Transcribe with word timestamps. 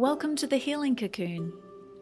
Welcome 0.00 0.34
to 0.36 0.46
the 0.46 0.56
Healing 0.56 0.96
Cocoon. 0.96 1.52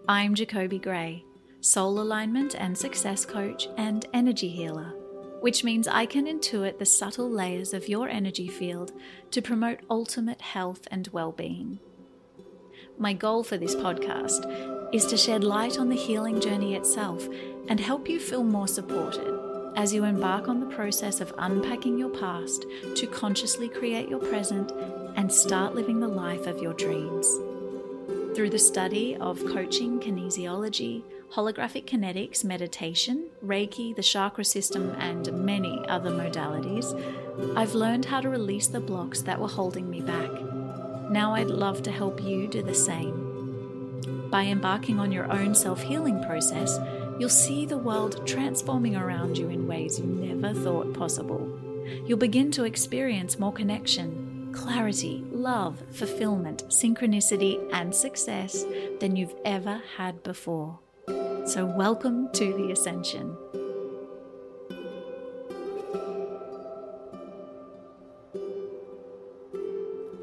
I'm 0.07 0.37
Jacobie 0.37 0.81
Gray, 0.81 1.25
soul 1.61 2.01
alignment 2.01 2.55
and 2.55 2.79
success 2.79 3.25
coach 3.25 3.67
and 3.77 4.07
energy 4.15 4.51
healer, 4.51 4.95
which 5.41 5.65
means 5.65 5.89
I 5.89 6.07
can 6.07 6.27
intuit 6.27 6.79
the 6.79 6.87
subtle 6.87 7.29
layers 7.29 7.75
of 7.75 7.89
your 7.89 8.09
energy 8.09 8.47
field 8.47 8.93
to 9.33 9.43
promote 9.43 9.81
ultimate 9.91 10.41
health 10.41 10.87
and 10.93 11.09
well 11.09 11.33
being. 11.33 11.81
My 12.99 13.15
goal 13.15 13.43
for 13.43 13.59
this 13.59 13.75
podcast 13.75 14.95
is 14.95 15.05
to 15.07 15.17
shed 15.17 15.43
light 15.43 15.77
on 15.77 15.89
the 15.89 15.97
healing 15.97 16.41
journey 16.41 16.77
itself 16.77 17.27
and 17.67 17.81
help 17.81 18.09
you 18.09 18.21
feel 18.21 18.45
more 18.45 18.69
supported 18.69 19.73
as 19.75 19.93
you 19.93 20.05
embark 20.05 20.47
on 20.47 20.61
the 20.61 20.73
process 20.77 21.21
of 21.21 21.35
unpacking 21.39 21.99
your 21.99 22.11
past 22.11 22.65
to 22.95 23.09
consciously 23.09 23.69
create 23.69 24.09
your 24.09 24.21
present 24.21 24.71
and 25.17 25.33
start 25.33 25.75
living 25.75 25.99
the 25.99 26.07
life 26.07 26.47
of 26.47 26.63
your 26.63 26.75
dreams. 26.75 27.41
Through 28.39 28.51
the 28.51 28.59
study 28.61 29.17
of 29.17 29.45
coaching, 29.47 29.99
kinesiology, 29.99 31.03
holographic 31.33 31.87
kinetics, 31.87 32.45
meditation, 32.45 33.31
Reiki, 33.45 33.97
the 33.97 34.01
chakra 34.01 34.45
system, 34.45 34.95
and 35.01 35.33
many 35.45 35.85
other 35.89 36.13
modalities, 36.13 36.87
I've 37.57 37.75
learned 37.75 38.05
how 38.05 38.21
to 38.21 38.29
release 38.29 38.69
the 38.69 38.79
blocks 38.79 39.23
that 39.23 39.41
were 39.41 39.49
holding 39.49 39.91
me 39.91 40.03
back. 40.03 40.31
Now 41.11 41.35
I'd 41.35 41.49
love 41.49 41.83
to 41.83 41.91
help 41.91 42.23
you 42.23 42.47
do 42.47 42.63
the 42.63 42.77
same. 42.77 44.29
By 44.31 44.45
embarking 44.45 45.01
on 45.01 45.11
your 45.11 45.29
own 45.33 45.53
self 45.53 45.83
healing 45.83 46.23
process, 46.23 46.79
you'll 47.19 47.31
see 47.31 47.67
the 47.67 47.77
world 47.77 48.25
transforming 48.25 48.95
around 48.95 49.37
you 49.37 49.49
in 49.49 49.67
ways 49.67 49.99
you 49.99 50.07
never 50.07 50.55
thought 50.55 50.95
possible. 50.95 51.59
You'll 52.07 52.19
begin 52.19 52.53
to 52.53 52.63
experience 52.63 53.41
more 53.41 53.53
connection, 53.53 54.28
clarity, 54.59 55.25
love, 55.31 55.81
fulfillment, 55.93 56.65
synchronicity, 56.69 57.65
and 57.73 57.95
success 57.95 58.65
than 58.99 59.15
you've 59.15 59.35
ever 59.45 59.81
had 59.97 60.21
before. 60.25 60.81
So, 61.47 61.65
welcome 61.65 62.29
to 62.33 62.53
the 62.55 62.73
Ascension. 62.73 63.37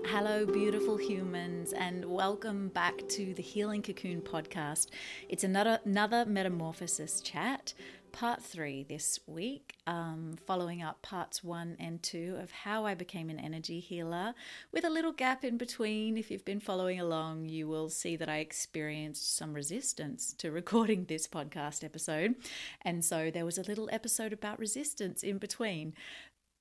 Hello, 0.06 0.46
beautiful 0.46 0.98
humans, 0.98 1.72
and 1.72 2.04
welcome 2.06 2.68
back 2.70 3.08
to 3.10 3.34
the 3.34 3.42
Healing 3.42 3.82
Cocoon 3.82 4.22
podcast. 4.22 4.88
It's 5.30 5.46
another 5.46 5.80
another 5.86 6.26
metamorphosis 6.26 7.22
chat, 7.22 7.74
part 8.16 8.42
three 8.42 8.84
this 8.84 9.20
week, 9.28 9.76
um, 9.88 10.36
following 10.48 10.82
up 10.82 11.02
parts 11.02 11.44
one 11.44 11.76
and 11.82 12.02
two 12.02 12.38
of 12.42 12.50
how 12.50 12.86
I 12.86 12.94
became 12.94 13.30
an 13.30 13.38
energy 13.38 13.82
healer, 13.82 14.34
with 14.72 14.86
a 14.86 14.90
little 14.90 15.12
gap 15.12 15.44
in 15.44 15.58
between. 15.58 16.18
If 16.18 16.32
you've 16.32 16.46
been 16.46 16.62
following 16.62 16.98
along, 16.98 17.50
you 17.50 17.68
will 17.68 17.90
see 17.90 18.16
that 18.16 18.30
I 18.30 18.38
experienced 18.38 19.36
some 19.36 19.54
resistance 19.54 20.34
to 20.38 20.50
recording 20.50 21.04
this 21.04 21.28
podcast 21.28 21.84
episode, 21.84 22.36
and 22.84 23.04
so 23.04 23.30
there 23.30 23.44
was 23.44 23.58
a 23.58 23.64
little 23.64 23.90
episode 23.92 24.32
about 24.32 24.60
resistance 24.60 25.22
in 25.22 25.38
between. 25.38 25.94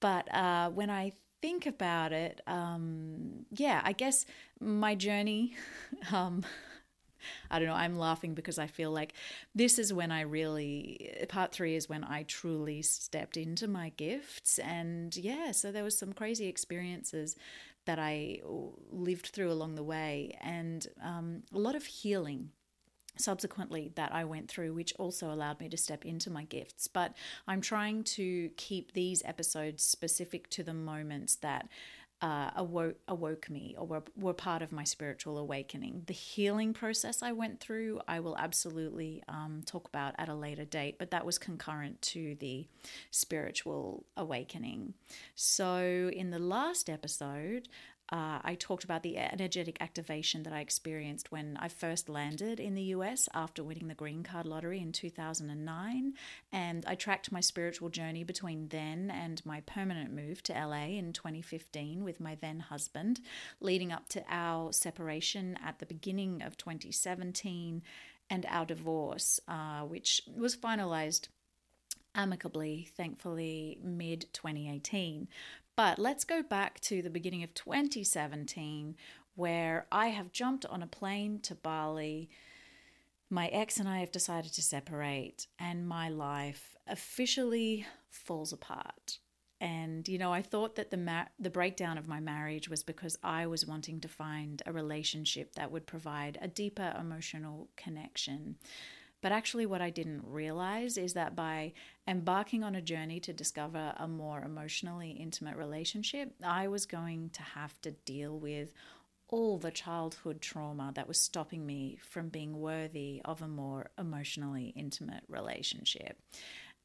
But 0.01 0.35
uh, 0.35 0.71
when 0.71 0.91
I 0.91 1.13
think 1.41 1.67
about 1.67 2.13
it, 2.13 2.41
um, 2.49 3.47
yeah, 3.53 3.81
I 3.85 3.93
guess 3.93 4.27
my 4.61 4.97
journey. 4.97 5.55
Um, 6.13 6.45
I 7.51 7.59
don't 7.59 7.69
know, 7.69 7.75
I'm 7.75 7.99
laughing 7.99 8.35
because 8.35 8.59
I 8.59 8.67
feel 8.67 8.91
like 8.91 9.15
this 9.55 9.79
is 9.79 9.93
when 9.93 10.11
I 10.11 10.23
really, 10.23 11.27
part 11.29 11.53
three 11.53 11.75
is 11.75 11.89
when 11.89 12.05
I 12.05 12.25
truly 12.25 12.83
stepped 12.83 13.37
into 13.37 13.69
my 13.69 13.91
gifts. 13.97 14.59
And 14.59 15.17
yeah, 15.17 15.53
so 15.53 15.73
there 15.73 15.85
was 15.85 15.99
some 15.99 16.13
crazy 16.13 16.47
experiences 16.47 17.37
that 17.87 17.99
I 17.99 18.41
lived 18.91 19.27
through 19.27 19.53
along 19.53 19.75
the 19.75 19.83
way 19.83 20.37
and 20.41 20.87
um, 21.03 21.43
a 21.53 21.59
lot 21.59 21.75
of 21.75 21.85
healing 21.85 22.51
subsequently 23.17 23.93
that 23.95 24.13
I 24.13 24.25
went 24.25 24.49
through, 24.49 24.73
which 24.75 24.95
also 24.99 25.31
allowed 25.31 25.61
me 25.61 25.69
to 25.69 25.77
step 25.77 26.05
into 26.05 26.31
my 26.31 26.45
gifts. 26.45 26.89
But 26.89 27.15
I'm 27.47 27.61
trying 27.61 28.05
to 28.05 28.51
keep 28.57 28.93
these 28.93 29.23
episodes 29.25 29.85
specific 29.85 30.51
to 30.51 30.63
the 30.63 30.75
moments 30.75 31.37
that 31.37 31.69
uh, 32.25 32.51
awoke, 32.57 32.97
awoke 33.07 33.51
me 33.51 33.75
or 33.77 33.87
were, 33.87 34.03
were 34.17 34.33
part 34.33 34.63
of 34.63 34.73
my 34.73 34.83
spiritual 34.83 35.37
awakening. 35.37 36.05
The 36.07 36.15
healing 36.15 36.73
process 36.73 37.23
I 37.23 37.33
went 37.33 37.61
through, 37.61 38.01
I 38.09 38.21
will 38.21 38.35
absolutely 38.39 39.23
um, 39.29 39.61
talk 39.67 39.87
about 39.87 40.15
at 40.17 40.31
a 40.31 40.35
later 40.35 40.65
date, 40.65 40.99
but 40.99 41.11
that 41.11 41.27
was 41.27 41.37
concurrent 41.37 42.01
to 42.01 42.35
the 42.37 42.67
spiritual 43.11 44.07
awakening. 44.17 44.95
So, 45.35 46.11
in 46.15 46.31
the 46.31 46.39
last 46.39 46.89
episode, 46.89 47.69
uh, 48.11 48.39
I 48.43 48.57
talked 48.59 48.85
about 48.85 49.03
the 49.03 49.17
energetic 49.17 49.79
activation 49.81 50.43
that 50.43 50.53
I 50.53 50.61
experienced 50.61 51.33
when 51.33 51.57
I 51.59 51.69
first 51.69 52.09
landed 52.09 52.61
in 52.61 52.75
the 52.75 52.83
US 52.83 53.29
after 53.33 53.65
winning 53.65 53.89
the 53.89 53.95
green 53.95 54.23
card 54.23 54.47
lottery 54.47 54.81
in 54.81 54.93
2009. 54.93 56.13
And 56.53 56.85
I 56.87 56.95
tracked 56.97 57.33
my 57.33 57.41
spiritual 57.41 57.89
journey 57.89 58.23
between 58.23 58.69
then 58.69 59.11
and 59.11 59.45
my 59.47 59.63
permanent 59.63 60.13
move 60.13 60.43
to 60.45 60.53
LA 60.53 60.97
in 60.99 61.15
2015 61.15 62.05
with 62.05 62.21
my 62.21 62.35
then 62.35 62.61
husband, 62.61 63.21
leading 63.61 63.91
up 63.91 64.09
to 64.11 64.23
our 64.29 64.73
separation 64.73 65.59
at 65.65 65.79
the 65.79 65.87
beginning 65.87 66.43
of 66.43 66.59
2017 66.59 67.83
and 68.29 68.47
our 68.49 68.67
divorce, 68.67 69.41
uh, 69.49 69.81
which 69.81 70.23
was 70.37 70.57
finalized 70.57 71.29
amicably, 72.15 72.89
thankfully, 72.97 73.79
mid 73.83 74.27
2018. 74.33 75.29
But 75.77 75.99
let's 75.99 76.25
go 76.25 76.43
back 76.43 76.81
to 76.81 77.03
the 77.03 77.11
beginning 77.11 77.43
of 77.43 77.53
2017, 77.55 78.97
where 79.35 79.87
I 79.91 80.09
have 80.09 80.33
jumped 80.33 80.65
on 80.67 80.83
a 80.83 80.87
plane 80.87 81.41
to 81.41 81.55
Bali. 81.55 82.31
My 83.29 83.49
ex 83.49 83.79
and 83.79 83.89
I 83.89 83.99
have 83.99 84.13
decided 84.13 84.53
to 84.53 84.63
separate, 84.63 85.49
and 85.59 85.89
my 85.89 86.09
life 86.09 86.77
officially 86.87 87.87
falls 88.09 88.53
apart. 88.53 89.19
And 89.61 90.07
you 90.07 90.19
know, 90.19 90.33
I 90.33 90.43
thought 90.43 90.77
that 90.77 90.91
the 90.91 90.97
ma- 90.97 91.27
the 91.39 91.51
breakdown 91.51 91.99
of 91.99 92.07
my 92.07 92.21
marriage 92.21 92.69
was 92.69 92.83
because 92.83 93.17
I 93.23 93.47
was 93.47 93.67
wanting 93.67 94.01
to 94.01 94.09
find 94.09 94.63
a 94.67 94.73
relationship 94.73 95.55
that 95.55 95.73
would 95.73 95.87
provide 95.87 96.39
a 96.41 96.49
deeper 96.49 96.95
emotional 97.01 97.69
connection. 97.77 98.57
But 99.25 99.33
actually, 99.33 99.65
what 99.65 99.81
I 99.81 99.89
didn't 99.89 100.23
realize 100.27 100.99
is 100.99 101.15
that 101.15 101.35
by 101.35 101.73
embarking 102.07 102.63
on 102.63 102.75
a 102.75 102.83
journey 102.83 103.21
to 103.21 103.33
discover 103.33 103.95
a 103.97 104.07
more 104.07 104.43
emotionally 104.43 105.13
intimate 105.13 105.57
relationship, 105.57 106.35
I 106.45 106.69
was 106.69 106.85
going 106.85 107.31
to 107.31 107.43
have 107.43 107.81
to 107.81 107.93
deal 107.93 108.39
with 108.39 108.75
all 109.29 109.57
the 109.57 109.71
childhood 109.71 110.43
trauma 110.43 110.93
that 110.95 111.09
was 111.09 111.19
stopping 111.19 111.65
me 111.65 111.99
from 112.03 112.29
being 112.29 112.61
worthy 112.61 113.23
of 113.25 113.41
a 113.41 113.49
more 113.49 113.89
emotionally 113.99 114.75
intimate 114.77 115.25
relationship. 115.27 116.21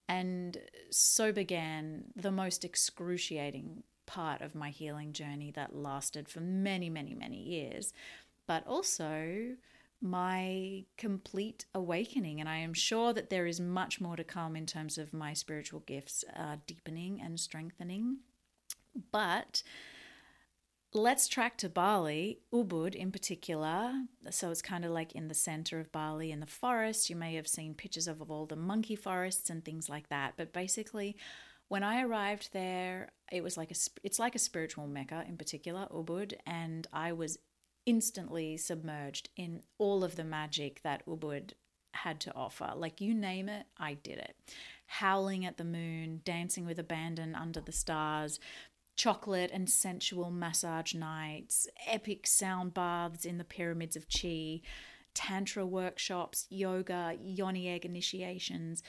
And 0.08 0.60
so 0.92 1.34
began 1.34 2.06
the 2.16 2.32
most 2.32 2.64
excruciating 2.64 3.84
part 4.06 4.40
of 4.40 4.56
my 4.56 4.70
healing 4.70 5.12
journey 5.12 5.52
that 5.56 5.76
lasted 5.76 6.30
for 6.30 6.40
many, 6.40 6.90
many, 6.90 7.14
many 7.16 7.44
years, 7.44 7.92
but 8.48 8.66
also 8.66 9.58
my 10.02 10.86
complete 10.98 11.66
awakening. 11.74 12.40
And 12.40 12.48
I 12.48 12.58
am 12.58 12.74
sure 12.74 13.14
that 13.14 13.30
there 13.30 13.46
is 13.46 13.60
much 13.60 14.00
more 14.00 14.16
to 14.16 14.24
come 14.24 14.56
in 14.56 14.66
terms 14.66 14.98
of 14.98 15.14
my 15.14 15.34
spiritual 15.34 15.82
gifts 15.82 16.24
uh, 16.36 16.58
deepening 16.66 17.22
and 17.22 17.40
strengthening. 17.40 18.20
But 19.12 19.64
let's 20.94 21.28
track 21.28 21.58
to 21.58 21.70
Bali, 21.70 22.40
Ubud 22.54 22.96
in 22.96 23.12
particular. 23.12 23.94
So 24.32 24.50
it's 24.50 24.62
kind 24.62 24.86
of 24.86 24.92
like 24.92 25.14
in 25.14 25.28
the 25.28 25.34
center 25.34 25.80
of 25.80 25.92
Bali 25.92 26.32
in 26.32 26.40
the 26.40 26.46
forest. 26.46 27.10
You 27.10 27.16
may 27.16 27.36
have 27.36 27.48
seen 27.48 27.74
pictures 27.74 28.08
of, 28.08 28.22
of 28.22 28.32
all 28.32 28.46
the 28.46 28.56
monkey 28.56 28.96
forests 28.96 29.50
and 29.50 29.64
things 29.64 29.90
like 29.90 30.10
that. 30.10 30.34
But 30.38 30.54
basically, 30.54 31.18
when 31.68 31.84
I 31.84 32.02
arrived 32.02 32.50
there, 32.52 33.12
it 33.32 33.44
was 33.44 33.56
like 33.56 33.72
a 33.72 33.76
it's 34.04 34.20
like 34.20 34.36
a 34.36 34.40
spiritual 34.40 34.88
mecca 34.88 35.24
in 35.28 35.38
particular, 35.38 35.88
Ubud, 35.94 36.34
and 36.46 36.88
I 36.92 37.14
was 37.14 37.38
instantly 37.90 38.56
submerged 38.56 39.30
in 39.36 39.64
all 39.80 40.04
of 40.04 40.16
the 40.16 40.24
magic 40.24 40.80
that 40.84 41.04
Ubud 41.08 41.54
had 41.96 42.20
to 42.20 42.36
offer. 42.36 42.72
Like 42.76 43.02
you 43.02 43.16
name 43.16 43.50
it, 43.50 43.66
I 43.80 43.96
did 43.96 44.20
it. 44.20 44.36
Howling 44.86 45.44
at 45.44 45.58
the 45.58 45.64
moon, 45.64 46.22
dancing 46.24 46.68
with 46.68 46.78
abandon 46.78 47.34
under 47.34 47.60
the 47.60 47.72
stars, 47.72 48.40
chocolate 48.96 49.50
and 49.52 49.68
sensual 49.68 50.30
massage 50.30 50.94
nights, 50.94 51.68
epic 51.88 52.28
sound 52.28 52.76
baths 52.76 53.26
in 53.26 53.40
the 53.40 53.44
pyramids 53.44 53.96
of 53.96 54.06
Chi, 54.08 54.62
tantra 55.16 55.66
workshops, 55.66 56.46
yoga, 56.52 57.18
yoni 57.20 57.68
egg 57.70 57.86
initiations, 57.86 58.84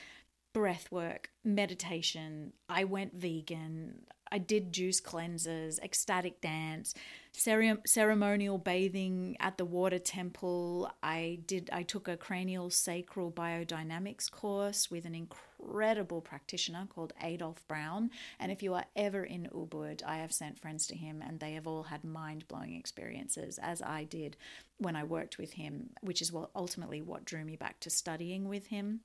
breath 0.52 0.92
work, 0.92 1.30
meditation. 1.42 2.52
I 2.68 2.84
went 2.84 3.14
vegan. 3.14 4.02
I 4.32 4.38
did 4.38 4.72
juice 4.72 5.00
cleanses, 5.00 5.80
ecstatic 5.82 6.40
dance, 6.40 6.94
ceremonial 7.32 8.58
bathing 8.58 9.36
at 9.40 9.58
the 9.58 9.64
water 9.64 9.98
temple. 9.98 10.90
I 11.02 11.40
did 11.46 11.70
I 11.72 11.82
took 11.82 12.08
a 12.08 12.16
cranial 12.16 12.70
sacral 12.70 13.30
biodynamics 13.30 14.30
course 14.30 14.90
with 14.90 15.04
an 15.04 15.14
incredible 15.14 16.20
practitioner 16.20 16.86
called 16.92 17.12
Adolf 17.22 17.66
Brown. 17.68 18.10
And 18.38 18.50
if 18.50 18.62
you 18.62 18.74
are 18.74 18.86
ever 18.96 19.24
in 19.24 19.48
Ubud, 19.54 20.02
I 20.04 20.16
have 20.16 20.32
sent 20.32 20.60
friends 20.60 20.86
to 20.88 20.96
him 20.96 21.22
and 21.26 21.38
they 21.38 21.52
have 21.52 21.66
all 21.66 21.84
had 21.84 22.04
mind-blowing 22.04 22.74
experiences 22.74 23.58
as 23.62 23.82
I 23.82 24.04
did 24.04 24.36
when 24.78 24.96
I 24.96 25.04
worked 25.04 25.38
with 25.38 25.52
him, 25.52 25.90
which 26.00 26.22
is 26.22 26.32
what 26.32 26.50
ultimately 26.54 27.00
what 27.02 27.24
drew 27.24 27.44
me 27.44 27.56
back 27.56 27.80
to 27.80 27.90
studying 27.90 28.48
with 28.48 28.66
him. 28.68 29.00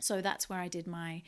So 0.00 0.20
that's 0.20 0.48
where 0.48 0.60
I 0.60 0.68
did 0.68 0.86
my 0.86 1.22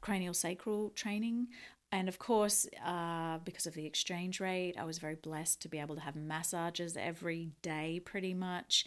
cranial 0.00 0.34
sacral 0.34 0.90
training. 0.90 1.48
And 1.90 2.08
of 2.08 2.18
course, 2.18 2.66
uh, 2.84 3.38
because 3.44 3.66
of 3.66 3.72
the 3.74 3.86
exchange 3.86 4.40
rate, 4.40 4.74
I 4.78 4.84
was 4.84 4.98
very 4.98 5.14
blessed 5.14 5.62
to 5.62 5.68
be 5.68 5.78
able 5.78 5.94
to 5.94 6.02
have 6.02 6.16
massages 6.16 6.96
every 6.98 7.50
day 7.62 8.00
pretty 8.04 8.34
much. 8.34 8.84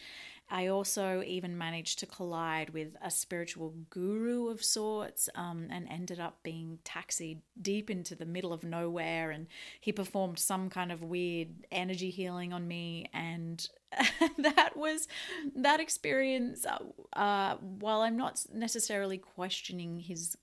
I 0.51 0.68
also 0.68 1.24
even 1.25 1.57
managed 1.57 2.00
to 2.00 2.06
collide 2.06 2.71
with 2.71 2.98
a 3.01 3.09
spiritual 3.09 3.74
guru 3.89 4.50
of 4.50 4.62
sorts 4.62 5.30
um, 5.33 5.68
and 5.71 5.88
ended 5.89 6.19
up 6.19 6.44
being 6.44 6.80
taxied 6.83 7.39
deep 7.62 7.89
into 7.89 8.15
the 8.15 8.25
middle 8.25 8.51
of 8.51 8.65
nowhere. 8.65 9.31
And 9.31 9.48
he 9.80 9.94
performed 9.94 10.38
some 10.38 10.69
kind 10.69 10.92
of 10.92 11.01
weird 11.01 11.50
energy 11.71 12.09
healing 12.09 12.51
on 12.51 12.68
me. 12.68 13.09
And 13.13 13.65
that 14.39 14.75
was 14.75 15.07
that 15.56 15.80
experience. 15.80 16.65
Uh, 16.65 17.18
uh, 17.18 17.56
while 17.56 18.01
I'm 18.01 18.18
not 18.18 18.45
necessarily 18.53 19.18
questioning 19.18 20.00
his 20.00 20.36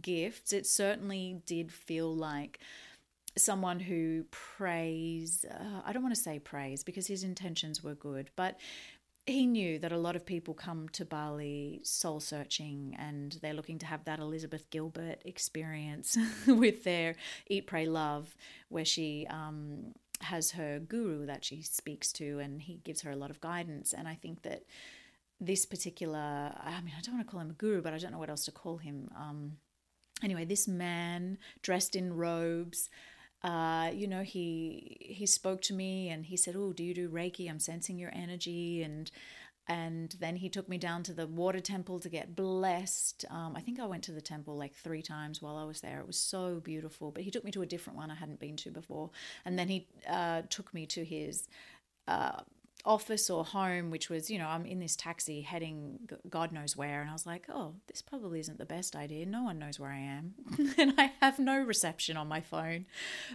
gifts, 0.00 0.52
it 0.52 0.68
certainly 0.68 1.42
did 1.46 1.72
feel 1.72 2.14
like 2.14 2.60
someone 3.36 3.78
who 3.78 4.24
prays 4.30 5.44
uh, 5.48 5.80
i 5.84 5.92
don't 5.92 6.02
want 6.02 6.14
to 6.14 6.20
say 6.20 6.40
prays 6.40 6.82
because 6.82 7.06
his 7.06 7.22
intentions 7.22 7.84
were 7.84 7.94
good 7.94 8.30
but 8.34 8.58
he 9.28 9.46
knew 9.46 9.78
that 9.78 9.92
a 9.92 9.98
lot 9.98 10.16
of 10.16 10.24
people 10.24 10.54
come 10.54 10.88
to 10.90 11.04
Bali 11.04 11.80
soul 11.82 12.20
searching 12.20 12.96
and 12.98 13.38
they're 13.42 13.54
looking 13.54 13.78
to 13.78 13.86
have 13.86 14.04
that 14.04 14.18
Elizabeth 14.18 14.68
Gilbert 14.70 15.22
experience 15.24 16.16
with 16.46 16.84
their 16.84 17.14
Eat, 17.48 17.66
Pray, 17.66 17.86
Love, 17.86 18.36
where 18.68 18.84
she 18.84 19.26
um, 19.28 19.94
has 20.20 20.52
her 20.52 20.78
guru 20.78 21.26
that 21.26 21.44
she 21.44 21.62
speaks 21.62 22.12
to 22.14 22.38
and 22.38 22.62
he 22.62 22.80
gives 22.84 23.02
her 23.02 23.10
a 23.10 23.16
lot 23.16 23.30
of 23.30 23.40
guidance. 23.40 23.92
And 23.92 24.08
I 24.08 24.14
think 24.14 24.42
that 24.42 24.62
this 25.40 25.66
particular, 25.66 26.18
I 26.18 26.80
mean, 26.82 26.94
I 26.96 27.00
don't 27.00 27.14
want 27.14 27.26
to 27.26 27.30
call 27.30 27.40
him 27.40 27.50
a 27.50 27.54
guru, 27.54 27.82
but 27.82 27.94
I 27.94 27.98
don't 27.98 28.12
know 28.12 28.18
what 28.18 28.30
else 28.30 28.44
to 28.46 28.52
call 28.52 28.78
him. 28.78 29.10
Um, 29.16 29.58
anyway, 30.22 30.44
this 30.44 30.66
man 30.66 31.38
dressed 31.62 31.94
in 31.94 32.16
robes 32.16 32.90
uh, 33.42 33.90
you 33.94 34.08
know, 34.08 34.22
he 34.22 34.96
he 35.00 35.26
spoke 35.26 35.62
to 35.62 35.74
me 35.74 36.08
and 36.08 36.26
he 36.26 36.36
said, 36.36 36.56
"Oh, 36.56 36.72
do 36.72 36.82
you 36.82 36.94
do 36.94 37.08
Reiki? 37.08 37.48
I'm 37.48 37.60
sensing 37.60 37.98
your 37.98 38.10
energy." 38.14 38.82
And 38.82 39.10
and 39.68 40.16
then 40.18 40.36
he 40.36 40.48
took 40.48 40.68
me 40.68 40.78
down 40.78 41.02
to 41.04 41.12
the 41.12 41.26
water 41.26 41.60
temple 41.60 42.00
to 42.00 42.08
get 42.08 42.34
blessed. 42.34 43.24
Um, 43.30 43.54
I 43.54 43.60
think 43.60 43.78
I 43.78 43.86
went 43.86 44.02
to 44.04 44.12
the 44.12 44.20
temple 44.20 44.56
like 44.56 44.74
three 44.74 45.02
times 45.02 45.42
while 45.42 45.56
I 45.56 45.64
was 45.64 45.80
there. 45.82 46.00
It 46.00 46.06
was 46.06 46.18
so 46.18 46.60
beautiful. 46.60 47.10
But 47.12 47.22
he 47.22 47.30
took 47.30 47.44
me 47.44 47.52
to 47.52 47.62
a 47.62 47.66
different 47.66 47.98
one 47.98 48.10
I 48.10 48.14
hadn't 48.14 48.40
been 48.40 48.56
to 48.56 48.70
before, 48.70 49.10
and 49.44 49.58
then 49.58 49.68
he 49.68 49.86
uh, 50.08 50.42
took 50.48 50.74
me 50.74 50.86
to 50.86 51.04
his. 51.04 51.48
Uh, 52.08 52.40
office 52.88 53.28
or 53.28 53.44
home, 53.44 53.90
which 53.90 54.08
was, 54.08 54.30
you 54.30 54.38
know, 54.38 54.48
I'm 54.48 54.64
in 54.64 54.80
this 54.80 54.96
taxi 54.96 55.42
heading 55.42 56.08
God 56.28 56.52
knows 56.52 56.74
where. 56.74 57.02
And 57.02 57.10
I 57.10 57.12
was 57.12 57.26
like, 57.26 57.44
oh, 57.50 57.74
this 57.86 58.00
probably 58.00 58.40
isn't 58.40 58.56
the 58.56 58.64
best 58.64 58.96
idea. 58.96 59.26
No 59.26 59.42
one 59.42 59.58
knows 59.58 59.78
where 59.78 59.90
I 59.90 59.98
am. 59.98 60.34
and 60.78 60.94
I 60.96 61.12
have 61.20 61.38
no 61.38 61.60
reception 61.60 62.16
on 62.16 62.28
my 62.28 62.40
phone. 62.40 62.86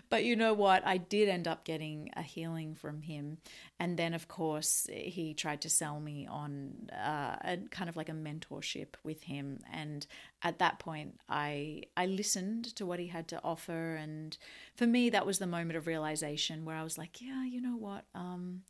But 0.10 0.24
you 0.24 0.36
know 0.36 0.56
what? 0.56 0.86
I 0.88 0.98
did 0.98 1.30
end 1.30 1.48
up 1.48 1.66
getting 1.66 2.10
a 2.18 2.24
healing 2.24 2.74
from 2.74 3.04
him. 3.04 3.38
And 3.80 3.96
then, 3.96 4.16
of 4.16 4.28
course, 4.28 4.88
he 4.92 5.36
tried 5.36 5.62
to 5.62 5.70
sell 5.70 6.00
me 6.00 6.28
on 6.28 6.90
uh, 6.92 7.36
a 7.44 7.58
kind 7.70 7.90
of 7.90 7.96
like 7.96 8.10
a 8.10 8.14
mentorship 8.14 8.96
with 9.04 9.22
him. 9.24 9.60
And 9.72 10.08
at 10.42 10.58
that 10.60 10.80
point, 10.80 11.20
I, 11.30 11.84
I 11.96 12.08
listened 12.08 12.76
to 12.78 12.88
what 12.88 13.00
he 13.00 13.08
had 13.08 13.28
to 13.28 13.42
offer. 13.44 13.94
And 13.94 14.36
for 14.76 14.88
me, 14.88 15.12
that 15.12 15.28
was 15.28 15.38
the 15.38 15.46
moment 15.46 15.78
of 15.78 15.86
realization 15.86 16.66
where 16.66 16.76
I 16.76 16.84
was 16.84 16.98
like, 16.98 17.22
yeah, 17.22 17.46
you 17.46 17.62
know 17.62 17.78
what? 17.78 18.06
Um, 18.16 18.64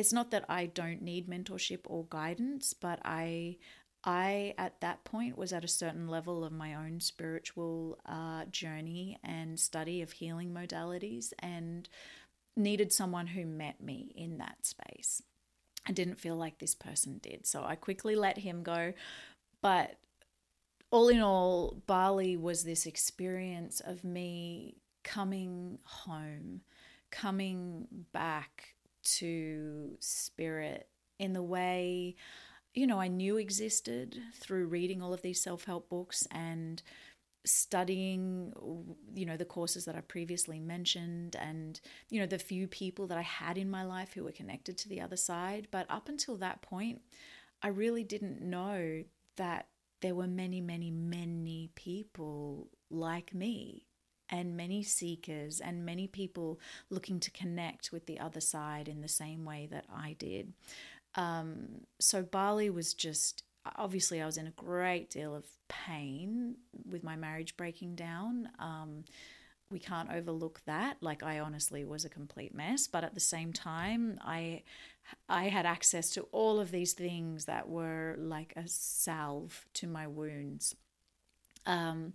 it's 0.00 0.14
not 0.14 0.30
that 0.30 0.46
I 0.48 0.64
don't 0.64 1.02
need 1.02 1.28
mentorship 1.28 1.80
or 1.84 2.06
guidance, 2.08 2.72
but 2.72 3.00
I 3.04 3.58
I 4.02 4.54
at 4.56 4.80
that 4.80 5.04
point 5.04 5.36
was 5.36 5.52
at 5.52 5.62
a 5.62 5.68
certain 5.68 6.08
level 6.08 6.42
of 6.42 6.52
my 6.52 6.74
own 6.74 7.00
spiritual 7.00 7.98
uh, 8.06 8.46
journey 8.46 9.18
and 9.22 9.60
study 9.60 10.00
of 10.00 10.12
healing 10.12 10.54
modalities 10.54 11.34
and 11.38 11.86
needed 12.56 12.94
someone 12.94 13.26
who 13.26 13.44
met 13.44 13.82
me 13.82 14.10
in 14.16 14.38
that 14.38 14.64
space. 14.64 15.22
I 15.86 15.92
didn't 15.92 16.18
feel 16.18 16.36
like 16.36 16.58
this 16.58 16.74
person 16.74 17.18
did. 17.22 17.46
So 17.46 17.62
I 17.62 17.74
quickly 17.74 18.16
let 18.16 18.38
him 18.38 18.62
go. 18.62 18.94
But 19.60 19.96
all 20.90 21.08
in 21.08 21.20
all, 21.20 21.82
Bali 21.86 22.38
was 22.38 22.64
this 22.64 22.86
experience 22.86 23.80
of 23.80 24.02
me 24.02 24.76
coming 25.04 25.78
home, 25.84 26.62
coming 27.10 27.86
back 28.12 28.76
to 29.02 29.96
spirit 30.00 30.88
in 31.18 31.32
the 31.32 31.42
way 31.42 32.16
you 32.74 32.86
know 32.86 33.00
I 33.00 33.08
knew 33.08 33.36
existed 33.36 34.18
through 34.34 34.66
reading 34.66 35.02
all 35.02 35.12
of 35.12 35.22
these 35.22 35.42
self-help 35.42 35.88
books 35.88 36.26
and 36.30 36.82
studying 37.44 38.52
you 39.14 39.24
know 39.24 39.36
the 39.36 39.44
courses 39.44 39.86
that 39.86 39.96
I 39.96 40.02
previously 40.02 40.60
mentioned 40.60 41.36
and 41.36 41.80
you 42.10 42.20
know 42.20 42.26
the 42.26 42.38
few 42.38 42.68
people 42.68 43.06
that 43.06 43.18
I 43.18 43.22
had 43.22 43.56
in 43.56 43.70
my 43.70 43.82
life 43.82 44.12
who 44.12 44.24
were 44.24 44.32
connected 44.32 44.76
to 44.78 44.88
the 44.88 45.00
other 45.00 45.16
side. 45.16 45.68
But 45.70 45.86
up 45.88 46.08
until 46.08 46.36
that 46.36 46.62
point 46.62 47.00
I 47.62 47.68
really 47.68 48.04
didn't 48.04 48.42
know 48.42 49.04
that 49.36 49.68
there 50.02 50.14
were 50.14 50.26
many 50.26 50.60
many 50.60 50.90
many 50.90 51.70
people 51.74 52.68
like 52.90 53.34
me 53.34 53.86
and 54.30 54.56
many 54.56 54.82
seekers 54.82 55.60
and 55.60 55.84
many 55.84 56.06
people 56.06 56.60
looking 56.88 57.20
to 57.20 57.30
connect 57.30 57.92
with 57.92 58.06
the 58.06 58.18
other 58.20 58.40
side 58.40 58.88
in 58.88 59.00
the 59.00 59.08
same 59.08 59.44
way 59.44 59.68
that 59.70 59.84
I 59.92 60.14
did. 60.18 60.52
Um, 61.16 61.82
so 61.98 62.22
Bali 62.22 62.70
was 62.70 62.94
just 62.94 63.42
obviously 63.76 64.22
I 64.22 64.26
was 64.26 64.36
in 64.36 64.46
a 64.46 64.52
great 64.52 65.10
deal 65.10 65.34
of 65.34 65.44
pain 65.68 66.56
with 66.88 67.04
my 67.04 67.16
marriage 67.16 67.56
breaking 67.56 67.94
down. 67.94 68.48
Um, 68.58 69.04
we 69.70 69.78
can't 69.78 70.10
overlook 70.10 70.60
that. 70.66 70.96
Like 71.00 71.22
I 71.22 71.38
honestly 71.38 71.84
was 71.84 72.04
a 72.04 72.08
complete 72.08 72.54
mess, 72.54 72.86
but 72.86 73.04
at 73.04 73.14
the 73.14 73.20
same 73.20 73.52
time, 73.52 74.18
I 74.22 74.62
I 75.28 75.44
had 75.44 75.66
access 75.66 76.10
to 76.10 76.22
all 76.32 76.60
of 76.60 76.70
these 76.70 76.92
things 76.92 77.46
that 77.46 77.68
were 77.68 78.16
like 78.18 78.52
a 78.56 78.66
salve 78.66 79.66
to 79.74 79.86
my 79.86 80.06
wounds. 80.06 80.74
Um, 81.66 82.14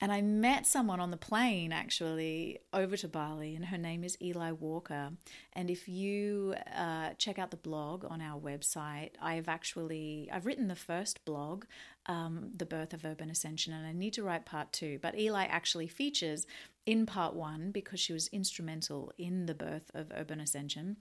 and 0.00 0.12
I 0.12 0.20
met 0.20 0.66
someone 0.66 1.00
on 1.00 1.10
the 1.10 1.16
plane 1.16 1.72
actually 1.72 2.58
over 2.72 2.96
to 2.98 3.08
Bali, 3.08 3.54
and 3.54 3.64
her 3.66 3.78
name 3.78 4.04
is 4.04 4.18
Eli 4.20 4.52
Walker. 4.52 5.12
And 5.54 5.70
if 5.70 5.88
you 5.88 6.54
uh, 6.74 7.10
check 7.18 7.38
out 7.38 7.50
the 7.50 7.56
blog 7.56 8.04
on 8.04 8.20
our 8.20 8.38
website, 8.38 9.12
I've 9.22 9.48
actually 9.48 10.28
I've 10.30 10.44
written 10.44 10.68
the 10.68 10.76
first 10.76 11.24
blog, 11.24 11.64
um, 12.06 12.50
the 12.54 12.66
birth 12.66 12.92
of 12.92 13.04
urban 13.04 13.30
ascension, 13.30 13.72
and 13.72 13.86
I 13.86 13.92
need 13.92 14.12
to 14.14 14.22
write 14.22 14.44
part 14.44 14.72
two. 14.72 14.98
But 15.00 15.18
Eli 15.18 15.44
actually 15.46 15.88
features 15.88 16.46
in 16.84 17.06
part 17.06 17.34
one 17.34 17.70
because 17.70 17.98
she 17.98 18.12
was 18.12 18.28
instrumental 18.28 19.12
in 19.16 19.46
the 19.46 19.54
birth 19.54 19.90
of 19.94 20.12
urban 20.14 20.40
ascension 20.40 20.96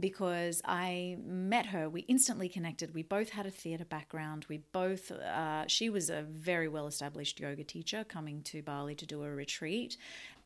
because 0.00 0.62
I 0.64 1.16
met 1.22 1.66
her. 1.66 1.88
We 1.88 2.02
instantly 2.02 2.48
connected. 2.48 2.94
We 2.94 3.02
both 3.02 3.30
had 3.30 3.46
a 3.46 3.50
theatre 3.50 3.84
background. 3.84 4.46
We 4.48 4.58
both, 4.72 5.10
uh, 5.10 5.66
she 5.66 5.90
was 5.90 6.10
a 6.10 6.22
very 6.22 6.68
well 6.68 6.86
established 6.86 7.38
yoga 7.38 7.64
teacher 7.64 8.04
coming 8.04 8.42
to 8.44 8.62
Bali 8.62 8.94
to 8.96 9.06
do 9.06 9.22
a 9.22 9.30
retreat. 9.30 9.96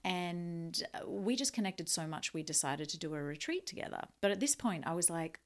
And 0.05 0.81
we 1.07 1.35
just 1.35 1.53
connected 1.53 1.88
so 1.88 2.07
much, 2.07 2.33
we 2.33 2.43
decided 2.43 2.88
to 2.91 2.99
do 2.99 3.15
a 3.15 3.23
retreat 3.23 3.67
together. 3.67 4.03
But 4.21 4.31
at 4.31 4.41
this 4.41 4.55
point, 4.55 4.87
I 4.87 4.95
was 4.95 5.11
like, 5.11 5.41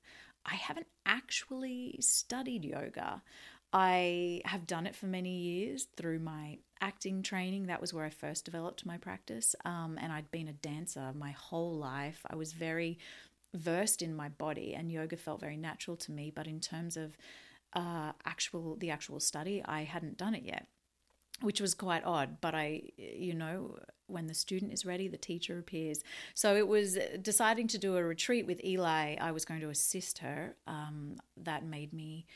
I 0.44 0.54
haven't 0.54 0.86
actually 1.06 1.96
studied 2.00 2.64
yoga. 2.64 3.22
I 3.72 4.42
have 4.46 4.66
done 4.66 4.86
it 4.86 4.96
for 4.96 5.06
many 5.06 5.36
years 5.38 5.86
through 5.96 6.18
my 6.18 6.58
acting 6.80 7.22
training. 7.22 7.66
That 7.66 7.80
was 7.80 7.94
where 7.94 8.04
I 8.04 8.10
first 8.10 8.44
developed 8.44 8.84
my 8.84 8.96
practice. 8.96 9.54
Um, 9.64 9.96
and 10.00 10.12
I'd 10.12 10.30
been 10.30 10.48
a 10.48 10.52
dancer 10.52 11.12
my 11.14 11.30
whole 11.30 11.76
life. 11.76 12.20
I 12.28 12.36
was 12.36 12.52
very 12.52 12.98
versed 13.54 14.02
in 14.02 14.14
my 14.14 14.28
body 14.28 14.74
and 14.74 14.92
yoga 14.92 15.16
felt 15.16 15.40
very 15.40 15.56
natural 15.56 15.96
to 15.96 16.12
me 16.12 16.32
but 16.34 16.46
in 16.46 16.60
terms 16.60 16.96
of 16.96 17.16
uh, 17.72 18.12
actual 18.24 18.76
the 18.76 18.90
actual 18.90 19.20
study 19.20 19.62
i 19.64 19.82
hadn't 19.82 20.16
done 20.16 20.34
it 20.34 20.42
yet 20.44 20.66
which 21.40 21.60
was 21.60 21.74
quite 21.74 22.04
odd 22.04 22.36
but 22.40 22.54
i 22.54 22.82
you 22.96 23.34
know 23.34 23.76
when 24.10 24.26
the 24.26 24.34
student 24.34 24.72
is 24.72 24.84
ready 24.84 25.08
the 25.08 25.16
teacher 25.16 25.58
appears. 25.58 26.02
So 26.34 26.56
it 26.56 26.66
was 26.66 26.98
deciding 27.22 27.68
to 27.68 27.78
do 27.78 27.96
a 27.96 28.04
retreat 28.04 28.46
with 28.46 28.62
eli 28.64 29.14
i 29.20 29.30
was 29.30 29.44
going 29.44 29.60
to 29.60 29.70
assist 29.70 30.18
her 30.18 30.56
um, 30.66 31.16
that 31.36 31.64
made 31.64 31.92
me 31.92 32.26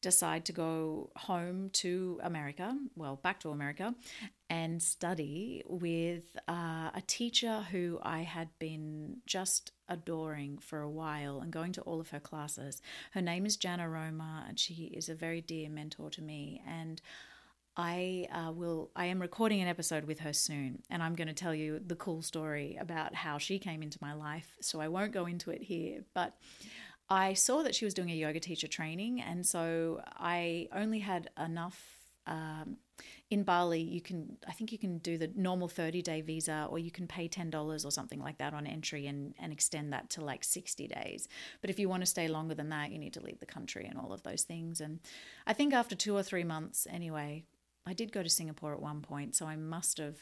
decide 0.00 0.44
to 0.46 0.52
go 0.52 1.10
home 1.16 1.70
to 1.70 2.18
America, 2.22 2.76
well, 2.96 3.16
back 3.16 3.40
to 3.40 3.50
America, 3.50 3.94
and 4.48 4.82
study 4.82 5.62
with 5.66 6.24
uh, 6.48 6.90
a 6.94 7.02
teacher 7.06 7.66
who 7.70 7.98
I 8.02 8.20
had 8.20 8.48
been 8.58 9.18
just 9.26 9.72
adoring 9.88 10.58
for 10.58 10.80
a 10.80 10.90
while 10.90 11.40
and 11.40 11.52
going 11.52 11.72
to 11.72 11.82
all 11.82 12.00
of 12.00 12.10
her 12.10 12.20
classes. 12.20 12.80
Her 13.12 13.20
name 13.20 13.46
is 13.46 13.56
Jana 13.56 13.88
Roma, 13.88 14.44
and 14.48 14.58
she 14.58 14.84
is 14.84 15.08
a 15.08 15.14
very 15.14 15.40
dear 15.40 15.68
mentor 15.68 16.10
to 16.10 16.22
me. 16.22 16.62
And 16.66 17.00
I 17.76 18.26
uh, 18.32 18.52
will. 18.52 18.90
I 18.96 19.06
am 19.06 19.20
recording 19.20 19.60
an 19.60 19.68
episode 19.68 20.04
with 20.04 20.20
her 20.20 20.32
soon, 20.32 20.82
and 20.90 21.02
I'm 21.02 21.14
going 21.14 21.28
to 21.28 21.34
tell 21.34 21.54
you 21.54 21.80
the 21.84 21.94
cool 21.94 22.20
story 22.20 22.76
about 22.80 23.14
how 23.14 23.38
she 23.38 23.58
came 23.58 23.82
into 23.82 23.98
my 24.02 24.12
life. 24.12 24.56
So 24.60 24.80
I 24.80 24.88
won't 24.88 25.12
go 25.12 25.26
into 25.26 25.50
it 25.50 25.62
here, 25.62 26.02
but 26.12 26.34
I 27.10 27.34
saw 27.34 27.62
that 27.62 27.74
she 27.74 27.84
was 27.84 27.92
doing 27.92 28.10
a 28.10 28.14
yoga 28.14 28.38
teacher 28.38 28.68
training, 28.68 29.20
and 29.20 29.44
so 29.44 30.00
I 30.06 30.68
only 30.72 31.00
had 31.00 31.30
enough. 31.38 31.96
Um, 32.26 32.76
in 33.30 33.44
Bali, 33.44 33.80
you 33.80 34.00
can, 34.00 34.36
I 34.46 34.52
think 34.52 34.72
you 34.72 34.78
can 34.78 34.98
do 34.98 35.16
the 35.16 35.30
normal 35.34 35.68
30 35.68 36.02
day 36.02 36.20
visa 36.20 36.66
or 36.68 36.78
you 36.78 36.90
can 36.90 37.06
pay 37.06 37.28
$10 37.28 37.84
or 37.84 37.90
something 37.90 38.20
like 38.20 38.38
that 38.38 38.52
on 38.52 38.66
entry 38.66 39.06
and, 39.06 39.34
and 39.38 39.52
extend 39.52 39.92
that 39.92 40.10
to 40.10 40.24
like 40.24 40.44
60 40.44 40.86
days. 40.86 41.28
But 41.60 41.70
if 41.70 41.78
you 41.78 41.88
want 41.88 42.02
to 42.02 42.06
stay 42.06 42.28
longer 42.28 42.54
than 42.54 42.68
that, 42.68 42.90
you 42.90 42.98
need 42.98 43.14
to 43.14 43.22
leave 43.22 43.40
the 43.40 43.46
country 43.46 43.86
and 43.86 43.98
all 43.98 44.12
of 44.12 44.22
those 44.22 44.42
things. 44.42 44.80
And 44.80 45.00
I 45.46 45.54
think 45.54 45.72
after 45.72 45.94
two 45.94 46.14
or 46.14 46.22
three 46.22 46.44
months, 46.44 46.86
anyway, 46.90 47.44
I 47.86 47.94
did 47.94 48.12
go 48.12 48.22
to 48.22 48.28
Singapore 48.28 48.74
at 48.74 48.82
one 48.82 49.00
point, 49.00 49.34
so 49.34 49.46
I 49.46 49.56
must 49.56 49.98
have 49.98 50.18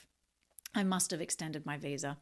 I 0.74 0.84
must 0.84 1.10
have 1.12 1.22
extended 1.22 1.64
my 1.64 1.78
visa. 1.78 2.18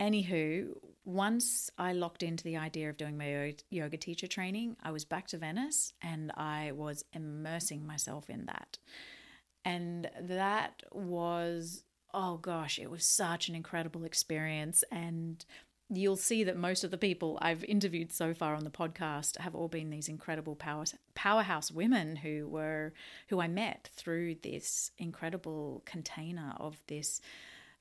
Anywho, 0.00 0.74
once 1.04 1.70
I 1.78 1.92
locked 1.92 2.22
into 2.22 2.44
the 2.44 2.56
idea 2.56 2.88
of 2.90 2.96
doing 2.96 3.16
my 3.16 3.54
yoga 3.70 3.96
teacher 3.96 4.26
training, 4.26 4.76
I 4.82 4.90
was 4.90 5.04
back 5.04 5.28
to 5.28 5.38
Venice 5.38 5.92
and 6.02 6.32
I 6.32 6.72
was 6.72 7.04
immersing 7.12 7.86
myself 7.86 8.28
in 8.28 8.46
that. 8.46 8.78
And 9.64 10.10
that 10.20 10.82
was, 10.92 11.84
oh 12.12 12.38
gosh, 12.38 12.78
it 12.78 12.90
was 12.90 13.04
such 13.04 13.48
an 13.48 13.54
incredible 13.54 14.04
experience. 14.04 14.82
And 14.90 15.44
you'll 15.90 16.16
see 16.16 16.44
that 16.44 16.56
most 16.56 16.84
of 16.84 16.90
the 16.90 16.98
people 16.98 17.38
I've 17.40 17.64
interviewed 17.64 18.12
so 18.12 18.34
far 18.34 18.54
on 18.54 18.64
the 18.64 18.70
podcast 18.70 19.38
have 19.38 19.54
all 19.54 19.68
been 19.68 19.90
these 19.90 20.08
incredible 20.08 20.56
power, 20.56 20.84
powerhouse 21.14 21.70
women 21.70 22.16
who 22.16 22.48
were 22.48 22.92
who 23.28 23.40
I 23.40 23.48
met 23.48 23.90
through 23.94 24.36
this 24.42 24.90
incredible 24.98 25.82
container 25.84 26.54
of 26.58 26.82
this 26.88 27.20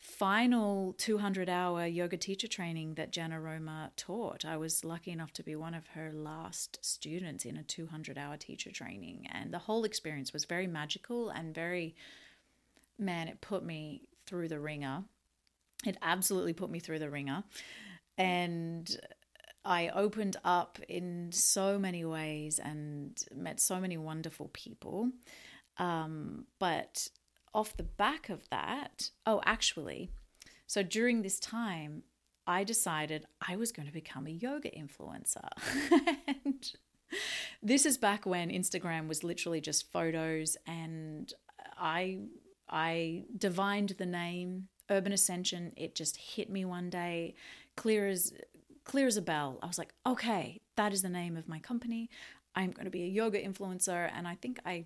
final 0.03 0.93
200 0.98 1.48
hour 1.48 1.86
yoga 1.86 2.17
teacher 2.17 2.48
training 2.48 2.95
that 2.95 3.12
Jana 3.13 3.39
Roma 3.39 3.89
taught. 3.95 4.43
I 4.43 4.57
was 4.57 4.83
lucky 4.83 5.12
enough 5.12 5.31
to 5.33 5.43
be 5.43 5.55
one 5.55 5.74
of 5.74 5.88
her 5.95 6.12
last 6.12 6.77
students 6.81 7.45
in 7.45 7.55
a 7.55 7.63
200 7.63 8.17
hour 8.17 8.36
teacher 8.36 8.69
training 8.69 9.29
and 9.31 9.53
the 9.53 9.60
whole 9.60 9.86
experience 9.86 10.33
was 10.33 10.43
very 10.43 10.67
magical 10.67 11.29
and 11.29 11.55
very 11.55 11.95
man 13.00 13.29
it 13.29 13.39
put 13.39 13.63
me 13.63 14.01
through 14.27 14.50
the 14.50 14.60
ringer. 14.60 15.05
It 15.86 15.98
absolutely 16.01 16.53
put 16.53 16.69
me 16.69 16.79
through 16.79 17.00
the 17.00 17.10
ringer 17.10 17.45
and 18.17 18.93
I 19.63 19.88
opened 19.88 20.36
up 20.43 20.79
in 20.89 21.31
so 21.31 21.79
many 21.79 22.03
ways 22.03 22.60
and 22.60 23.17
met 23.33 23.62
so 23.62 23.79
many 23.79 23.95
wonderful 23.95 24.50
people. 24.51 25.12
Um, 25.77 26.43
but 26.60 27.07
off 27.53 27.77
the 27.77 27.83
back 27.83 28.29
of 28.29 28.50
that, 28.50 29.10
oh, 29.25 29.41
actually, 29.45 30.10
so 30.67 30.81
during 30.83 31.22
this 31.22 31.39
time, 31.39 32.03
I 32.45 32.63
decided 32.63 33.25
I 33.48 33.55
was 33.55 33.72
going 33.72 33.88
to 33.88 33.93
become 33.93 34.27
a 34.27 34.31
yoga 34.31 34.69
influencer. 34.69 35.48
and 36.45 36.72
this 37.62 37.86
is 37.86 37.98
back 37.98 38.25
when 38.25 38.50
Instagram 38.50 39.07
was 39.07 39.24
literally 39.24 39.62
just 39.62 39.91
photos 39.91 40.57
and 40.65 41.31
I 41.77 42.19
I 42.69 43.24
divined 43.38 43.95
the 43.98 44.05
name 44.05 44.67
Urban 44.89 45.13
Ascension. 45.13 45.74
It 45.77 45.95
just 45.95 46.17
hit 46.17 46.50
me 46.50 46.65
one 46.65 46.89
day 46.89 47.36
clear 47.77 48.07
as 48.07 48.33
clear 48.83 49.07
as 49.07 49.15
a 49.15 49.22
bell. 49.22 49.60
I 49.62 49.67
was 49.67 49.77
like, 49.77 49.93
okay, 50.05 50.60
that 50.75 50.91
is 50.91 51.01
the 51.01 51.10
name 51.10 51.38
of 51.38 51.48
my 51.48 51.60
company. 51.60 52.10
I'm 52.55 52.72
going 52.72 52.86
to 52.86 52.91
be 52.91 53.03
a 53.03 53.07
yoga 53.07 53.41
influencer. 53.41 54.10
And 54.13 54.27
I 54.27 54.36
think 54.36 54.60
I 54.65 54.86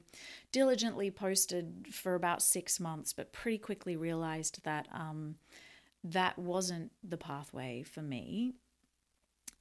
diligently 0.51 1.11
posted 1.11 1.87
for 1.91 2.15
about 2.15 2.41
six 2.41 2.79
months, 2.79 3.13
but 3.13 3.33
pretty 3.33 3.57
quickly 3.57 3.95
realized 3.95 4.63
that 4.63 4.87
um, 4.93 5.35
that 6.03 6.37
wasn't 6.37 6.91
the 7.03 7.17
pathway 7.17 7.83
for 7.83 8.01
me. 8.01 8.53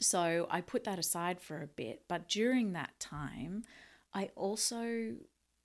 So 0.00 0.46
I 0.50 0.60
put 0.60 0.84
that 0.84 0.98
aside 0.98 1.40
for 1.40 1.62
a 1.62 1.66
bit. 1.66 2.02
But 2.08 2.28
during 2.28 2.72
that 2.72 2.98
time, 3.00 3.64
I 4.12 4.30
also 4.36 5.14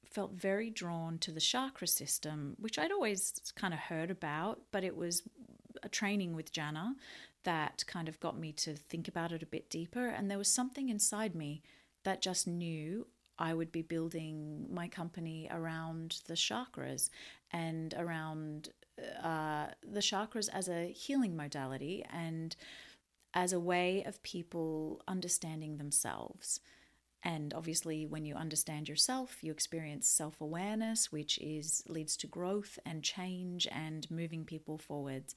felt 0.05 0.33
very 0.33 0.69
drawn 0.69 1.17
to 1.19 1.31
the 1.31 1.39
chakra 1.39 1.87
system, 1.87 2.55
which 2.59 2.77
I'd 2.77 2.91
always 2.91 3.53
kind 3.55 3.73
of 3.73 3.79
heard 3.79 4.11
about, 4.11 4.61
but 4.71 4.83
it 4.83 4.95
was 4.95 5.23
a 5.83 5.89
training 5.89 6.35
with 6.35 6.51
Jana 6.51 6.95
that 7.43 7.83
kind 7.87 8.07
of 8.07 8.19
got 8.19 8.37
me 8.37 8.51
to 8.51 8.75
think 8.75 9.07
about 9.07 9.31
it 9.31 9.41
a 9.41 9.47
bit 9.47 9.69
deeper. 9.69 10.07
And 10.07 10.29
there 10.29 10.37
was 10.37 10.51
something 10.51 10.89
inside 10.89 11.33
me 11.33 11.63
that 12.03 12.21
just 12.21 12.47
knew 12.47 13.07
I 13.37 13.53
would 13.53 13.71
be 13.71 13.81
building 13.81 14.67
my 14.69 14.87
company 14.87 15.47
around 15.49 16.21
the 16.27 16.35
chakras 16.35 17.09
and 17.51 17.93
around 17.97 18.69
uh, 19.23 19.67
the 19.83 19.99
chakras 19.99 20.49
as 20.51 20.69
a 20.69 20.91
healing 20.91 21.35
modality 21.35 22.05
and 22.11 22.55
as 23.33 23.53
a 23.53 23.59
way 23.59 24.03
of 24.03 24.21
people 24.23 25.01
understanding 25.07 25.77
themselves. 25.77 26.59
And 27.23 27.53
obviously, 27.53 28.05
when 28.07 28.25
you 28.25 28.35
understand 28.35 28.89
yourself, 28.89 29.37
you 29.43 29.51
experience 29.51 30.07
self 30.07 30.41
awareness, 30.41 31.11
which 31.11 31.37
is 31.37 31.83
leads 31.87 32.17
to 32.17 32.27
growth 32.27 32.79
and 32.85 33.03
change 33.03 33.67
and 33.71 34.09
moving 34.09 34.43
people 34.43 34.79
forwards 34.79 35.35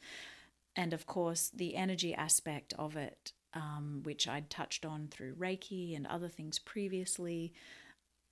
and 0.76 0.92
of 0.92 1.06
course, 1.06 1.50
the 1.54 1.76
energy 1.76 2.14
aspect 2.14 2.73
of 2.78 2.97
it, 2.97 3.33
um, 3.54 4.00
which 4.04 4.28
I'd 4.28 4.50
touched 4.50 4.84
on 4.84 5.08
through 5.08 5.34
Reiki 5.34 5.96
and 5.96 6.06
other 6.06 6.28
things 6.28 6.58
previously, 6.58 7.52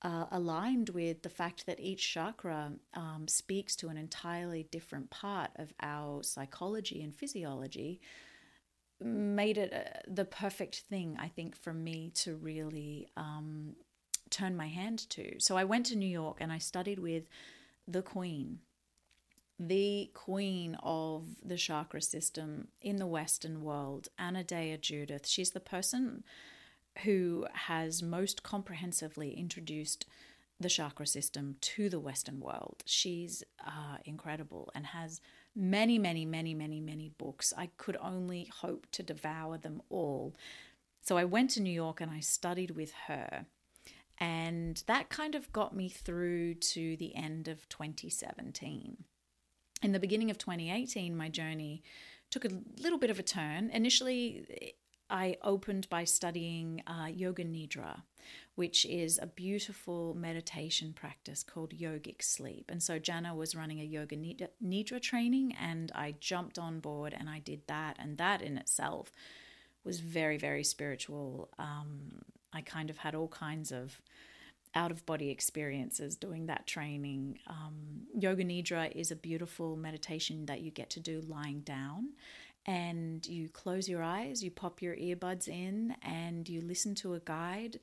uh, 0.03 0.27
aligned 0.33 0.89
with 0.91 1.23
the 1.23 1.29
fact 1.29 1.67
that 1.67 1.79
each 1.79 2.13
chakra 2.13 2.73
um, 2.95 3.27
speaks 3.29 3.77
to 3.77 3.89
an 3.89 3.97
entirely 3.97 4.65
different 4.65 5.11
part 5.11 5.51
of 5.57 5.73
our 5.81 6.23
psychology 6.23 7.03
and 7.03 7.15
physiology, 7.15 8.01
made 9.01 9.59
it 9.59 9.73
uh, 9.73 10.01
the 10.09 10.25
perfect 10.25 10.81
thing, 10.81 11.17
I 11.21 11.29
think, 11.29 11.57
for 11.57 11.73
me 11.73 12.11
to 12.17 12.35
really 12.35 13.09
um, 13.17 13.77
turn 14.31 14.57
my 14.57 14.69
hand 14.69 15.09
to. 15.11 15.39
So 15.39 15.57
I 15.57 15.65
went 15.65 15.87
to 15.87 15.97
New 15.97 16.07
York 16.07 16.39
and 16.41 16.53
I 16.53 16.59
studied 16.59 16.99
with 16.99 17.25
the 17.87 18.03
Queen 18.03 18.59
the 19.69 20.11
queen 20.13 20.77
of 20.83 21.25
the 21.45 21.57
chakra 21.57 22.03
system 22.03 22.67
in 22.81 22.97
the 22.97 23.07
Western 23.07 23.63
world, 23.63 24.09
Anodea 24.19 24.81
Judith. 24.81 25.27
She's 25.27 25.53
the 25.53 25.61
person 25.61 26.25
who 27.05 27.47
has 27.53 28.03
most 28.03 28.43
comprehensively 28.43 29.39
introduced 29.39 30.05
the 30.59 30.69
chakra 30.69 31.07
system 31.07 31.57
to 31.61 31.89
the 31.89 32.01
Western 32.01 32.41
world. 32.41 32.83
She's 32.87 33.45
uh, 33.65 33.99
incredible 34.05 34.71
and 34.75 34.87
has 34.87 35.21
many, 35.55 35.97
many, 35.97 36.25
many, 36.25 36.55
many, 36.55 36.81
many 36.81 37.11
books. 37.17 37.53
I 37.57 37.71
could 37.77 37.97
only 38.01 38.51
hope 38.61 38.87
to 38.93 39.03
devour 39.05 39.59
them 39.59 39.81
all. 39.91 40.35
So 41.03 41.17
I 41.17 41.25
went 41.25 41.51
to 41.51 41.63
New 41.63 41.73
York 41.73 42.01
and 42.01 42.11
I 42.11 42.19
studied 42.19 42.73
with 42.73 42.93
her. 43.07 43.47
And 44.19 44.83
that 44.87 45.09
kind 45.09 45.37
of 45.37 45.53
got 45.53 45.75
me 45.75 45.89
through 45.89 46.55
to 46.55 46.97
the 46.97 47.15
end 47.15 47.47
of 47.47 47.69
2017 47.69 49.05
in 49.83 49.93
the 49.93 49.99
beginning 49.99 50.31
of 50.31 50.39
2018, 50.39 51.17
my 51.17 51.29
journey 51.29 51.83
took 52.31 52.45
a 52.45 52.51
little 52.81 52.99
bit 52.99 53.11
of 53.11 53.19
a 53.19 53.23
turn. 53.23 53.71
Initially, 53.71 54.75
I 55.11 55.37
opened 55.43 55.89
by 55.91 56.05
studying 56.05 56.83
uh, 56.87 57.07
Yoga 57.07 57.45
Nidra, 57.45 58.03
which 58.55 58.87
is 58.87 59.19
a 59.21 59.27
beautiful 59.27 60.15
meditation 60.15 60.95
practice 60.95 61.43
called 61.43 61.75
yogic 61.75 62.23
sleep. 62.23 62.71
And 62.71 62.83
so 62.83 62.99
Jana 62.99 63.35
was 63.35 63.55
running 63.55 63.81
a 63.81 63.85
Yoga 63.85 64.17
Nidra 64.17 65.03
training, 65.03 65.55
and 65.61 65.93
I 65.95 66.15
jumped 66.19 66.59
on 66.59 66.81
board 66.81 67.15
and 67.19 67.29
I 67.29 67.41
did 67.41 67.67
that. 67.67 67.97
And 67.99 68.17
that 68.19 68.41
in 68.41 68.57
itself 68.57 69.13
was 69.85 70.01
very, 70.01 70.39
very 70.39 70.65
spiritual. 70.65 71.51
Um, 71.59 72.23
I 72.53 72.63
kind 72.63 72.89
of 72.89 72.99
had 72.99 73.15
all 73.15 73.29
kinds 73.29 73.73
of 73.73 74.01
out 74.75 74.91
of 74.91 75.05
body 75.07 75.31
experiences 75.31 76.17
doing 76.17 76.47
that 76.47 76.67
training. 76.67 77.39
Um, 77.47 78.07
Yoga 78.19 78.45
Nidra 78.45 78.91
is 78.93 79.11
a 79.11 79.17
beautiful 79.17 79.77
meditation 79.77 80.47
that 80.47 80.61
you 80.61 80.71
get 80.71 80.91
to 80.91 81.01
do 81.01 81.23
lying 81.29 81.61
down. 81.61 82.11
And 82.65 83.27
you 83.27 83.49
close 83.49 83.89
your 83.89 84.03
eyes, 84.03 84.43
you 84.43 84.51
pop 84.51 84.81
your 84.81 84.95
earbuds 84.95 85.49
in, 85.49 85.97
and 86.03 86.49
you 86.49 86.61
listen 86.61 86.95
to 86.97 87.15
a 87.15 87.21
guide 87.21 87.81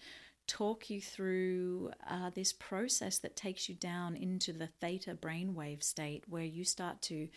talk 0.49 0.89
you 0.89 0.99
through 0.99 1.91
uh, 2.09 2.31
this 2.33 2.51
process 2.51 3.19
that 3.19 3.35
takes 3.35 3.69
you 3.69 3.75
down 3.75 4.15
into 4.15 4.51
the 4.51 4.65
theta 4.81 5.13
brainwave 5.13 5.83
state 5.83 6.23
where 6.27 6.43
you 6.43 6.65
start 6.65 6.99
to 7.03 7.27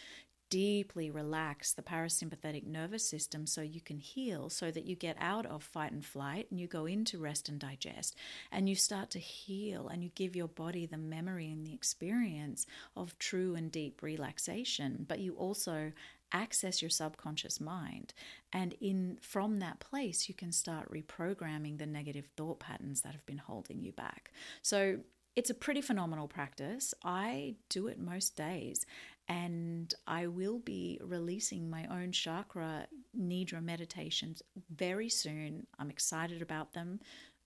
deeply 0.53 1.11
relax 1.11 1.73
the 1.73 1.81
parasympathetic 1.81 2.67
nervous 2.67 3.09
system 3.09 3.47
so 3.47 3.63
you 3.63 3.81
can 3.81 3.97
heal, 3.97 4.51
so 4.51 4.71
that 4.71 4.85
you 4.85 4.95
get 4.95 5.17
out 5.19 5.47
of 5.47 5.63
fight 5.63 5.93
and 5.93 6.05
flight 6.05 6.47
and 6.51 6.61
you 6.61 6.67
go 6.67 6.85
into 6.85 7.19
rest 7.19 7.49
and 7.49 7.59
digest 7.59 8.15
and 8.51 8.69
you 8.69 8.75
start 8.75 9.09
to 9.09 9.19
heal 9.19 9.89
and 9.89 10.05
you 10.05 10.11
give 10.15 10.37
your 10.37 10.49
body 10.49 10.85
the 10.85 10.99
memory 10.99 11.51
and 11.51 11.67
the 11.67 11.73
experience 11.73 12.67
of 12.95 13.19
true 13.19 13.55
and 13.55 13.73
deep 13.73 14.03
relaxation. 14.03 15.07
But 15.09 15.21
you 15.21 15.33
also 15.37 15.93
access 16.33 16.83
your 16.83 16.91
subconscious 16.91 17.59
mind 17.59 18.13
and 18.53 18.75
in 18.79 19.17
from 19.23 19.59
that 19.59 19.81
place 19.81 20.29
you 20.29 20.35
can 20.35 20.53
start 20.53 20.91
reprogramming 20.91 21.79
the 21.79 21.87
negative 21.87 22.27
thought 22.37 22.59
patterns 22.59 23.01
that 23.03 23.13
have 23.13 23.25
been 23.27 23.37
holding 23.37 23.83
you 23.83 23.93
back 23.93 24.33
so 24.63 24.99
it's 25.35 25.51
a 25.51 25.55
pretty 25.55 25.81
phenomenal 25.81 26.29
practice. 26.29 26.93
I 27.03 27.55
do 27.71 27.87
it 27.87 27.99
most 27.99 28.37
days, 28.37 28.85
and 29.33 29.95
I 30.07 30.27
will 30.27 30.59
be 30.59 31.01
releasing 31.03 31.71
my 31.71 31.87
own 31.87 32.13
chakra 32.13 32.87
nidra 33.19 33.65
meditations 33.65 34.43
very 34.71 35.09
soon. 35.09 35.67
I'm 35.79 35.89
excited 35.89 36.43
about 36.43 36.75
them. 36.75 37.01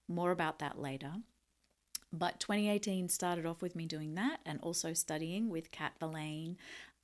More 0.08 0.32
about 0.32 0.58
that 0.58 0.80
later. 0.80 1.12
But 2.12 2.40
2018 2.40 3.08
started 3.08 3.46
off 3.46 3.62
with 3.62 3.76
me 3.76 3.86
doing 3.86 4.16
that 4.16 4.40
and 4.44 4.58
also 4.62 4.94
studying 4.94 5.48
with 5.48 5.70
Kat 5.70 5.92
Verlaine, 6.00 6.56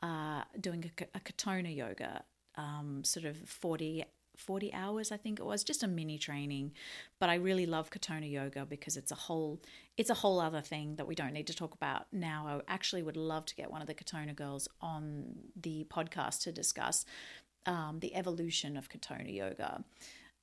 uh, 0.02 0.42
doing 0.60 0.90
a, 0.98 1.04
a 1.14 1.20
Katonah 1.20 1.76
yoga, 1.76 2.24
um, 2.56 3.02
sort 3.04 3.26
of 3.26 3.36
40 3.36 4.04
40 4.36 4.72
hours 4.72 5.12
i 5.12 5.16
think 5.16 5.38
it 5.38 5.46
was 5.46 5.62
just 5.64 5.82
a 5.82 5.88
mini 5.88 6.18
training. 6.18 6.72
But 7.18 7.30
i 7.30 7.34
really 7.34 7.66
love 7.66 7.90
Katonah 7.90 8.30
yoga 8.30 8.66
because 8.66 8.96
it's 8.96 9.12
a 9.12 9.16
whole 9.26 9.60
it's 9.96 10.10
a 10.10 10.14
whole 10.14 10.40
other 10.40 10.60
thing 10.60 10.96
that 10.96 11.06
we 11.06 11.14
don't 11.14 11.32
need 11.32 11.46
to 11.48 11.54
talk 11.54 11.74
about 11.74 12.06
now. 12.12 12.62
I 12.68 12.72
actually 12.72 13.02
would 13.02 13.16
love 13.16 13.44
to 13.46 13.54
get 13.54 13.70
one 13.70 13.80
of 13.82 13.86
the 13.86 13.94
Katonah 13.94 14.34
girls 14.34 14.68
on 14.80 15.34
the 15.60 15.86
podcast 15.90 16.42
to 16.42 16.52
discuss 16.52 17.04
um, 17.66 17.98
the 18.00 18.14
evolution 18.14 18.76
of 18.76 18.88
Katonah 18.88 19.34
yoga. 19.34 19.84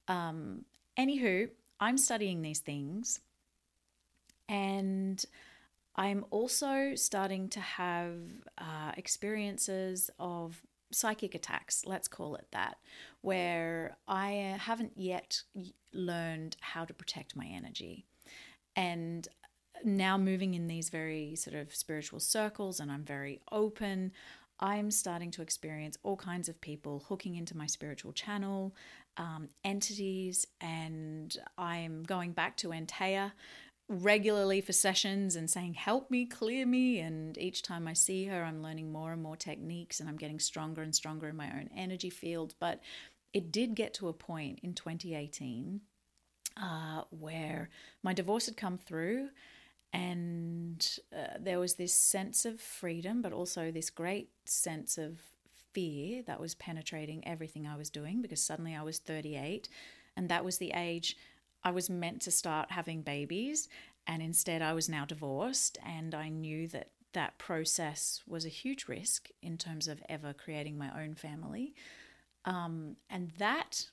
Um, 0.08 0.66
anywho 1.00 1.50
i'm 1.80 1.98
studying 1.98 2.42
these 2.42 2.60
things 2.60 3.22
and 4.50 5.24
i'm 5.96 6.26
also 6.30 6.94
starting 6.96 7.48
to 7.48 7.60
have 7.60 8.18
uh, 8.58 8.92
experiences 8.98 10.10
of 10.20 10.62
psychic 10.92 11.36
attacks, 11.36 11.84
let's 11.86 12.08
call 12.08 12.36
it 12.36 12.48
that, 12.52 12.78
where 13.22 13.98
I 14.08 14.58
haven't 14.60 14.94
yet 14.96 15.44
learned 15.94 16.58
how 16.62 16.86
to 16.86 16.94
protect 16.94 17.36
my 17.36 17.46
energy. 17.46 18.06
And 18.76 19.28
now 19.84 20.18
moving 20.18 20.54
in 20.54 20.68
these 20.68 20.90
very 20.90 21.36
sort 21.36 21.56
of 21.56 21.74
spiritual 21.74 22.20
circles 22.20 22.80
and 22.80 22.92
I'm 22.92 23.04
very 23.04 23.40
open, 23.52 24.12
I'm 24.60 24.92
starting 24.92 25.32
to 25.32 25.42
experience 25.42 25.98
all 26.04 26.18
kinds 26.18 26.50
of 26.50 26.60
people 26.60 27.06
hooking 27.08 27.36
into 27.36 27.56
my 27.56 27.66
spiritual 27.66 28.12
channel, 28.12 28.76
um, 29.16 29.50
entities, 29.64 30.46
and 30.60 31.36
I'm 31.58 32.04
going 32.04 32.34
back 32.34 32.58
to 32.58 32.70
Antea 32.70 33.32
regularly 33.90 34.62
for 34.62 34.72
sessions 34.72 35.36
and 35.36 35.50
saying, 35.50 35.74
Help 35.74 36.10
me, 36.12 36.26
clear 36.26 36.66
me. 36.66 37.00
And 37.00 37.38
each 37.38 37.64
time 37.64 37.88
I 37.88 37.94
see 37.94 38.26
her, 38.26 38.44
I'm 38.44 38.62
learning 38.62 38.92
more 38.92 39.12
and 39.12 39.22
more 39.22 39.36
techniques 39.36 40.00
and 40.00 40.08
I'm 40.08 40.16
getting 40.16 40.40
stronger 40.40 40.82
and 40.82 40.96
stronger 40.96 41.28
in 41.28 41.36
my 41.36 41.48
own 41.48 41.70
energy 41.76 42.10
field. 42.10 42.54
But 42.60 42.82
it 43.34 43.52
did 43.52 43.76
get 43.76 43.94
to 43.96 44.08
a 44.08 44.14
point 44.14 44.60
in 44.64 44.74
2018 44.74 45.82
uh, 46.62 47.02
where 47.10 47.70
my 48.04 48.14
divorce 48.14 48.46
had 48.46 48.58
come 48.58 48.78
through 48.78 49.30
and 49.92 51.00
uh, 51.16 51.38
there 51.40 51.60
was 51.60 51.76
this 51.76 51.94
sense 51.94 52.46
of 52.46 52.62
freedom, 52.62 53.22
but 53.24 53.34
also 53.34 53.72
this 53.72 53.90
great 53.90 54.30
sense 54.46 54.98
of 55.00 55.20
fear 55.74 56.22
that 56.28 56.40
was 56.40 56.56
penetrating 56.56 57.28
everything 57.28 57.66
I 57.66 57.76
was 57.76 57.90
doing 57.90 58.22
because 58.22 58.42
suddenly 58.42 58.76
I 58.76 58.84
was 58.84 59.00
38 59.00 59.68
and 60.16 60.30
that 60.30 60.46
was 60.46 60.58
the 60.58 60.72
age 60.76 61.16
I 61.64 61.72
was 61.72 61.90
meant 61.90 62.22
to 62.24 62.32
start 62.32 62.72
having 62.72 63.02
babies, 63.02 63.68
and 64.08 64.22
instead 64.22 64.62
I 64.62 64.74
was 64.74 64.90
now 64.90 65.06
divorced, 65.06 65.78
and 65.86 66.16
I 66.16 66.30
knew 66.30 66.68
that 66.70 66.90
that 67.14 67.38
process 67.38 68.22
was 68.28 68.46
a 68.46 68.50
huge 68.50 68.88
risk 68.88 69.30
in 69.42 69.58
terms 69.58 69.88
of 69.88 70.02
ever 70.08 70.34
creating 70.34 70.78
my 70.78 70.92
own 71.04 71.16
family. 71.16 71.74
Um, 72.46 72.96
and 73.10 73.32
that 73.40 73.88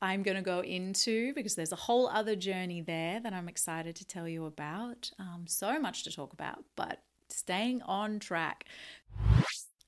I'm 0.00 0.22
going 0.22 0.36
to 0.36 0.42
go 0.42 0.60
into 0.60 1.32
because 1.34 1.54
there's 1.54 1.72
a 1.72 1.76
whole 1.76 2.08
other 2.08 2.34
journey 2.34 2.80
there 2.80 3.20
that 3.20 3.32
I'm 3.32 3.48
excited 3.48 3.94
to 3.96 4.04
tell 4.04 4.26
you 4.26 4.46
about. 4.46 5.10
Um, 5.18 5.44
so 5.46 5.78
much 5.78 6.02
to 6.04 6.12
talk 6.12 6.32
about, 6.32 6.64
but 6.74 7.02
staying 7.28 7.82
on 7.82 8.18
track. 8.18 8.64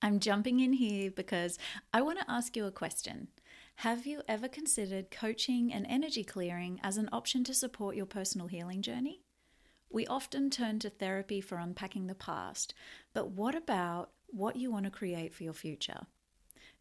I'm 0.02 0.20
jumping 0.20 0.60
in 0.60 0.72
here 0.72 1.10
because 1.10 1.58
I 1.92 2.02
want 2.02 2.18
to 2.20 2.30
ask 2.30 2.56
you 2.56 2.66
a 2.66 2.70
question. 2.70 3.28
Have 3.76 4.06
you 4.06 4.22
ever 4.26 4.48
considered 4.48 5.10
coaching 5.10 5.72
and 5.72 5.86
energy 5.88 6.24
clearing 6.24 6.80
as 6.82 6.96
an 6.96 7.08
option 7.12 7.44
to 7.44 7.52
support 7.52 7.96
your 7.96 8.06
personal 8.06 8.46
healing 8.46 8.80
journey? 8.80 9.20
We 9.90 10.06
often 10.06 10.48
turn 10.48 10.78
to 10.80 10.90
therapy 10.90 11.40
for 11.40 11.58
unpacking 11.58 12.06
the 12.06 12.14
past, 12.14 12.72
but 13.12 13.32
what 13.32 13.54
about 13.54 14.10
what 14.26 14.56
you 14.56 14.70
want 14.70 14.84
to 14.86 14.90
create 14.90 15.34
for 15.34 15.44
your 15.44 15.52
future? 15.52 16.06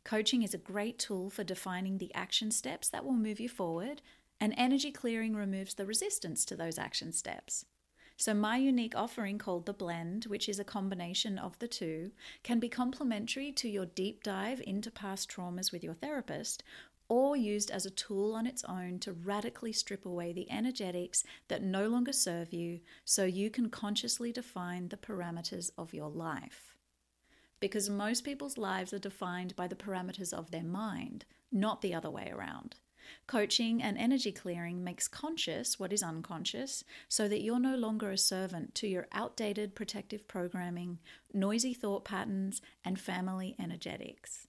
Coaching 0.03 0.43
is 0.43 0.53
a 0.53 0.57
great 0.57 0.97
tool 0.97 1.29
for 1.29 1.43
defining 1.43 1.97
the 1.97 2.13
action 2.13 2.51
steps 2.51 2.89
that 2.89 3.03
will 3.03 3.13
move 3.13 3.39
you 3.39 3.49
forward, 3.49 4.01
and 4.39 4.53
energy 4.57 4.91
clearing 4.91 5.35
removes 5.35 5.73
the 5.73 5.85
resistance 5.85 6.45
to 6.45 6.55
those 6.55 6.79
action 6.79 7.11
steps. 7.11 7.65
So, 8.23 8.33
my 8.33 8.55
unique 8.55 8.95
offering 8.95 9.37
called 9.37 9.65
The 9.65 9.73
Blend, 9.73 10.27
which 10.27 10.47
is 10.47 10.57
a 10.57 10.63
combination 10.63 11.37
of 11.37 11.59
the 11.59 11.67
two, 11.67 12.11
can 12.41 12.57
be 12.57 12.69
complementary 12.69 13.51
to 13.51 13.67
your 13.67 13.85
deep 13.85 14.23
dive 14.23 14.61
into 14.65 14.89
past 14.89 15.29
traumas 15.29 15.73
with 15.73 15.83
your 15.83 15.95
therapist 15.95 16.63
or 17.09 17.35
used 17.35 17.69
as 17.69 17.85
a 17.85 17.89
tool 17.89 18.33
on 18.33 18.47
its 18.47 18.63
own 18.63 18.99
to 18.99 19.11
radically 19.11 19.73
strip 19.73 20.05
away 20.05 20.31
the 20.31 20.49
energetics 20.49 21.25
that 21.49 21.63
no 21.63 21.89
longer 21.89 22.13
serve 22.13 22.53
you 22.53 22.79
so 23.03 23.25
you 23.25 23.49
can 23.49 23.69
consciously 23.69 24.31
define 24.31 24.87
the 24.87 24.95
parameters 24.95 25.71
of 25.77 25.93
your 25.93 26.09
life. 26.09 26.77
Because 27.59 27.89
most 27.89 28.23
people's 28.23 28.57
lives 28.57 28.93
are 28.93 28.99
defined 28.99 29.53
by 29.57 29.67
the 29.67 29.75
parameters 29.75 30.31
of 30.31 30.49
their 30.49 30.63
mind, 30.63 31.25
not 31.51 31.81
the 31.81 31.93
other 31.93 32.09
way 32.09 32.31
around. 32.33 32.75
Coaching 33.27 33.81
and 33.81 33.97
energy 33.97 34.31
clearing 34.31 34.83
makes 34.83 35.07
conscious 35.07 35.79
what 35.79 35.93
is 35.93 36.03
unconscious 36.03 36.83
so 37.07 37.27
that 37.27 37.41
you're 37.41 37.59
no 37.59 37.75
longer 37.75 38.11
a 38.11 38.17
servant 38.17 38.75
to 38.75 38.87
your 38.87 39.07
outdated 39.11 39.75
protective 39.75 40.27
programming, 40.27 40.99
noisy 41.33 41.73
thought 41.73 42.05
patterns, 42.05 42.61
and 42.83 42.99
family 42.99 43.55
energetics. 43.59 44.47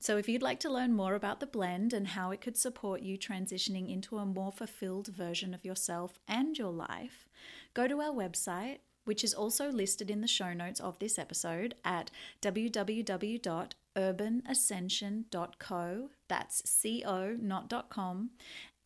So, 0.00 0.16
if 0.16 0.28
you'd 0.28 0.42
like 0.42 0.60
to 0.60 0.70
learn 0.70 0.94
more 0.94 1.14
about 1.14 1.40
the 1.40 1.46
blend 1.46 1.92
and 1.92 2.08
how 2.08 2.30
it 2.30 2.40
could 2.40 2.56
support 2.56 3.02
you 3.02 3.18
transitioning 3.18 3.92
into 3.92 4.18
a 4.18 4.26
more 4.26 4.52
fulfilled 4.52 5.08
version 5.08 5.54
of 5.54 5.64
yourself 5.64 6.20
and 6.28 6.56
your 6.56 6.72
life, 6.72 7.26
go 7.74 7.88
to 7.88 8.00
our 8.00 8.12
website, 8.12 8.78
which 9.04 9.24
is 9.24 9.34
also 9.34 9.72
listed 9.72 10.08
in 10.08 10.20
the 10.20 10.28
show 10.28 10.52
notes 10.52 10.78
of 10.78 10.98
this 11.00 11.18
episode 11.18 11.74
at 11.84 12.10
www 12.42 13.72
urbanascension.co, 13.98 16.10
that's 16.28 16.86
co, 17.04 17.36
not 17.40 17.90
.com, 17.90 18.30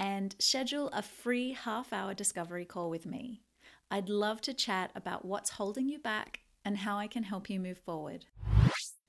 and 0.00 0.34
schedule 0.38 0.88
a 0.92 1.02
free 1.02 1.52
half 1.52 1.92
hour 1.92 2.14
discovery 2.14 2.64
call 2.64 2.88
with 2.88 3.04
me. 3.04 3.42
I'd 3.90 4.08
love 4.08 4.40
to 4.42 4.54
chat 4.54 4.92
about 4.94 5.26
what's 5.26 5.50
holding 5.50 5.88
you 5.88 5.98
back 5.98 6.40
and 6.64 6.78
how 6.78 6.96
I 6.96 7.08
can 7.08 7.24
help 7.24 7.50
you 7.50 7.58
move 7.60 7.78
forward. 7.78 8.24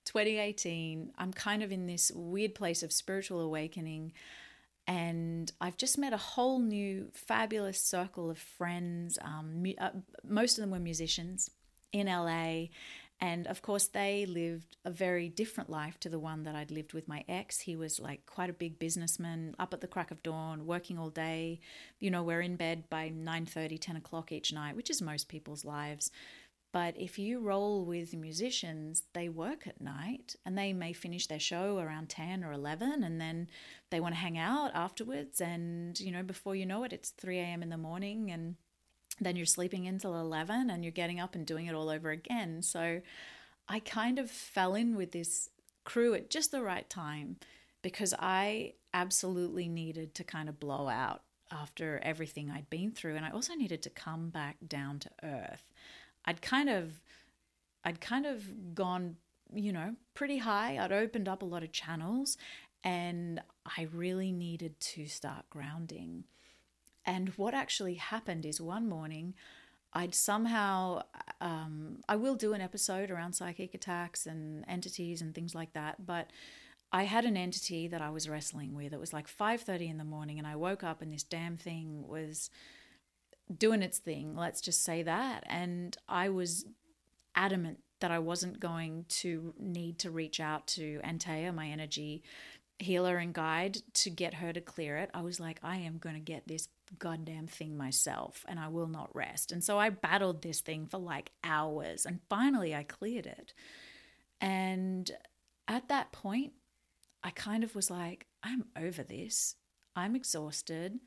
2018, 0.06 1.14
I'm 1.18 1.32
kind 1.32 1.64
of 1.64 1.72
in 1.72 1.88
this 1.88 2.12
weird 2.14 2.54
place 2.54 2.84
of 2.84 2.92
spiritual 2.92 3.40
awakening, 3.40 4.12
and 4.86 5.50
I've 5.62 5.78
just 5.78 5.98
met 5.98 6.12
a 6.12 6.18
whole 6.18 6.60
new 6.60 7.08
fabulous 7.14 7.80
circle 7.80 8.30
of 8.30 8.38
friends. 8.38 9.18
Um, 9.22 9.64
uh, 9.80 9.92
most 10.28 10.58
of 10.58 10.62
them 10.62 10.72
were 10.72 10.80
musicians 10.80 11.50
in 11.94 12.08
LA, 12.08 12.66
and 13.24 13.48
of 13.48 13.62
course, 13.62 13.88
they 13.88 14.26
lived 14.26 14.76
a 14.84 14.92
very 14.92 15.30
different 15.30 15.70
life 15.70 15.98
to 16.02 16.10
the 16.10 16.20
one 16.20 16.44
that 16.44 16.56
I'd 16.56 16.72
lived 16.72 16.92
with 16.92 17.08
my 17.08 17.24
ex. 17.30 17.62
He 17.62 17.78
was 17.78 17.98
like 17.98 18.26
quite 18.26 18.50
a 18.50 18.54
big 18.54 18.80
businessman, 18.80 19.56
up 19.58 19.74
at 19.74 19.80
the 19.80 19.88
crack 19.88 20.12
of 20.12 20.22
dawn, 20.24 20.66
working 20.66 21.00
all 21.00 21.10
day. 21.10 21.62
You 22.02 22.12
know, 22.12 22.22
we're 22.22 22.42
in 22.42 22.58
bed 22.58 22.90
by 22.90 23.08
9 23.08 23.46
30, 23.46 23.78
10 23.78 23.96
o'clock 23.96 24.34
each 24.34 24.52
night, 24.52 24.76
which 24.76 24.90
is 24.90 25.02
most 25.02 25.30
people's 25.30 25.64
lives. 25.64 26.12
But 26.74 27.00
if 27.00 27.18
you 27.18 27.40
roll 27.40 27.86
with 27.86 28.14
musicians, 28.14 29.04
they 29.14 29.30
work 29.30 29.68
at 29.68 29.80
night 29.80 30.36
and 30.46 30.58
they 30.58 30.74
may 30.74 30.92
finish 30.92 31.28
their 31.28 31.40
show 31.40 31.78
around 31.78 32.10
10 32.10 32.44
or 32.44 32.52
11 32.52 33.06
and 33.06 33.22
then 33.22 33.48
they 33.90 34.02
want 34.02 34.16
to 34.16 34.20
hang 34.20 34.38
out 34.38 34.72
afterwards. 34.74 35.40
And, 35.40 35.98
you 35.98 36.12
know, 36.12 36.24
before 36.24 36.58
you 36.58 36.66
know 36.66 36.84
it, 36.84 36.92
it's 36.92 37.12
3 37.12 37.40
a.m. 37.40 37.64
in 37.64 37.70
the 37.70 37.78
morning 37.78 38.32
and 38.32 38.56
then 39.26 39.36
you're 39.36 39.46
sleeping 39.46 39.88
until 39.88 40.20
11 40.20 40.70
and 40.70 40.84
you're 40.84 40.92
getting 40.92 41.20
up 41.20 41.36
and 41.36 41.46
doing 41.46 41.66
it 41.66 41.76
all 41.76 41.90
over 41.90 42.12
again. 42.12 42.62
So 42.62 43.02
I 43.68 43.80
kind 43.80 44.20
of 44.20 44.30
fell 44.30 44.76
in 44.76 44.96
with 44.96 45.12
this 45.12 45.50
crew 45.84 46.14
at 46.14 46.30
just 46.30 46.52
the 46.52 46.62
right 46.62 46.90
time 46.90 47.38
because 47.82 48.14
I 48.18 48.74
absolutely 48.94 49.68
needed 49.68 50.16
to 50.16 50.24
kind 50.24 50.50
of 50.50 50.60
blow 50.60 50.88
out 50.88 51.24
after 51.52 52.00
everything 52.04 52.50
I'd 52.50 52.70
been 52.70 52.92
through 52.92 53.16
and 53.16 53.26
I 53.26 53.30
also 53.30 53.54
needed 53.54 53.84
to 53.84 53.90
come 53.90 54.30
back 54.30 54.58
down 54.68 55.00
to 55.00 55.10
earth. 55.24 55.72
I'd 56.26 56.42
kind 56.42 56.70
of 56.70 57.02
I'd 57.86 58.00
kind 58.00 58.26
of 58.26 58.74
gone 58.74 59.18
you 59.56 59.74
know, 59.74 59.96
pretty 60.14 60.38
high. 60.38 60.78
I'd 60.78 60.92
opened 60.92 61.28
up 61.28 61.42
a 61.42 61.46
lot 61.46 61.64
of 61.64 61.72
channels 61.72 62.38
and 62.84 63.42
I 63.66 63.88
really 63.94 64.32
needed 64.32 64.80
to 64.80 65.08
start 65.08 65.50
grounding. 65.50 66.26
And 67.06 67.30
what 67.30 67.54
actually 67.54 67.96
happened 67.96 68.46
is 68.46 68.62
one 68.62 68.88
morning, 68.88 69.34
I'd 69.94 70.16
somehow, 70.16 71.04
um, 71.40 72.00
I 72.10 72.16
will 72.16 72.36
do 72.36 72.54
an 72.54 72.62
episode 72.62 73.12
around 73.12 73.34
psychic 73.34 73.74
attacks 73.74 74.26
and 74.26 74.66
entities 74.68 75.22
and 75.22 75.36
things 75.36 75.54
like 75.54 75.74
that, 75.74 76.06
but 76.06 76.32
I 76.92 77.04
had 77.04 77.26
an 77.26 77.38
entity 77.38 77.88
that 77.88 78.02
I 78.02 78.10
was 78.10 78.30
wrestling 78.30 78.76
with. 78.76 78.94
It 78.94 79.00
was 79.00 79.14
like 79.14 79.28
5:30 79.28 79.90
in 79.90 79.98
the 79.98 80.04
morning 80.04 80.38
and 80.38 80.48
I 80.48 80.56
woke 80.56 80.84
up 80.84 81.02
and 81.02 81.12
this 81.12 81.24
damn 81.24 81.58
thing 81.58 82.08
was 82.08 82.50
doing 83.56 83.82
its 83.82 83.98
thing, 83.98 84.36
let's 84.36 84.62
just 84.62 84.84
say 84.84 85.04
that, 85.04 85.44
and 85.48 85.98
I 86.08 86.30
was 86.30 86.66
adamant 87.36 87.80
that 88.00 88.12
I 88.12 88.20
wasn't 88.20 88.60
going 88.60 89.06
to 89.08 89.54
need 89.60 90.00
to 90.00 90.12
reach 90.12 90.40
out 90.40 90.68
to 90.68 91.00
Antea, 91.04 91.54
my 91.54 91.68
energy 91.68 92.24
healer 92.80 93.18
and 93.18 93.34
guide, 93.34 93.78
to 93.94 94.10
get 94.10 94.36
her 94.36 94.52
to 94.52 94.62
clear 94.62 94.98
it. 94.98 95.10
I 95.14 95.22
was 95.22 95.40
like, 95.40 95.60
I 95.64 95.78
am 95.78 95.98
going 96.00 96.16
to 96.16 96.22
get 96.22 96.48
this 96.48 96.68
goddamn 97.00 97.48
thing 97.48 97.78
myself 97.78 98.46
and 98.48 98.60
I 98.60 98.68
will 98.68 98.88
not 98.88 99.16
rest. 99.16 99.52
And 99.52 99.64
so 99.64 99.80
I 99.80 99.90
battled 99.90 100.42
this 100.42 100.62
thing 100.62 100.88
for 100.88 100.98
like 100.98 101.32
hours 101.44 102.06
and 102.06 102.20
finally 102.30 102.76
I 102.76 102.84
cleared 102.84 103.26
it. 103.26 103.54
And 104.42 105.10
at 105.68 105.88
that 105.90 106.12
point, 106.12 106.54
I 107.24 107.30
kind 107.30 107.64
of 107.64 107.76
was 107.76 107.90
like, 107.90 108.28
I'm 108.44 108.66
over 108.78 109.04
this. 109.04 109.56
I'm 109.96 110.16
exhausted. 110.16 111.00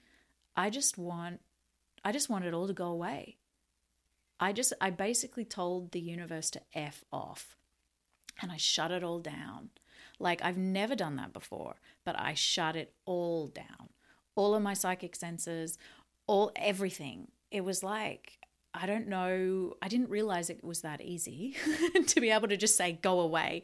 I 0.56 0.70
just 0.70 0.96
want 0.96 1.40
I 2.04 2.12
just 2.12 2.30
want 2.30 2.44
it 2.44 2.54
all 2.54 2.68
to 2.68 2.72
go 2.72 2.86
away. 2.86 3.36
I 4.38 4.52
just 4.52 4.72
I 4.80 4.90
basically 4.90 5.44
told 5.44 5.92
the 5.92 6.00
universe 6.00 6.50
to 6.52 6.62
F 6.74 7.04
off. 7.12 7.56
And 8.40 8.52
I 8.52 8.56
shut 8.56 8.90
it 8.90 9.02
all 9.02 9.18
down. 9.18 9.70
Like 10.18 10.42
I've 10.42 10.56
never 10.56 10.94
done 10.94 11.16
that 11.16 11.32
before, 11.32 11.76
but 12.04 12.18
I 12.18 12.34
shut 12.34 12.76
it 12.76 12.94
all 13.04 13.48
down. 13.48 13.90
All 14.36 14.54
of 14.54 14.62
my 14.62 14.74
psychic 14.74 15.16
senses, 15.16 15.78
all 16.26 16.52
everything. 16.56 17.28
It 17.50 17.64
was 17.64 17.82
like 17.82 18.38
I 18.78 18.84
don't 18.84 19.08
know, 19.08 19.72
I 19.80 19.88
didn't 19.88 20.10
realize 20.10 20.50
it 20.50 20.62
was 20.62 20.82
that 20.82 21.00
easy 21.00 21.56
to 22.08 22.20
be 22.20 22.30
able 22.30 22.48
to 22.48 22.58
just 22.58 22.76
say 22.76 22.98
go 23.00 23.20
away. 23.20 23.62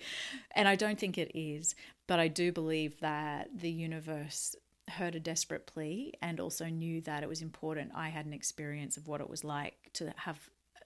And 0.56 0.66
I 0.66 0.74
don't 0.74 0.98
think 0.98 1.18
it 1.18 1.38
is, 1.38 1.74
but 2.06 2.18
I 2.18 2.28
do 2.28 2.50
believe 2.50 2.98
that 3.00 3.50
the 3.54 3.70
universe 3.70 4.56
heard 4.88 5.14
a 5.14 5.20
desperate 5.20 5.66
plea 5.66 6.14
and 6.22 6.40
also 6.40 6.66
knew 6.66 7.02
that 7.02 7.22
it 7.22 7.28
was 7.28 7.42
important 7.42 7.92
I 7.94 8.08
had 8.08 8.24
an 8.24 8.32
experience 8.32 8.96
of 8.96 9.06
what 9.06 9.20
it 9.20 9.28
was 9.28 9.44
like 9.44 9.90
to 9.94 10.12
have 10.16 10.38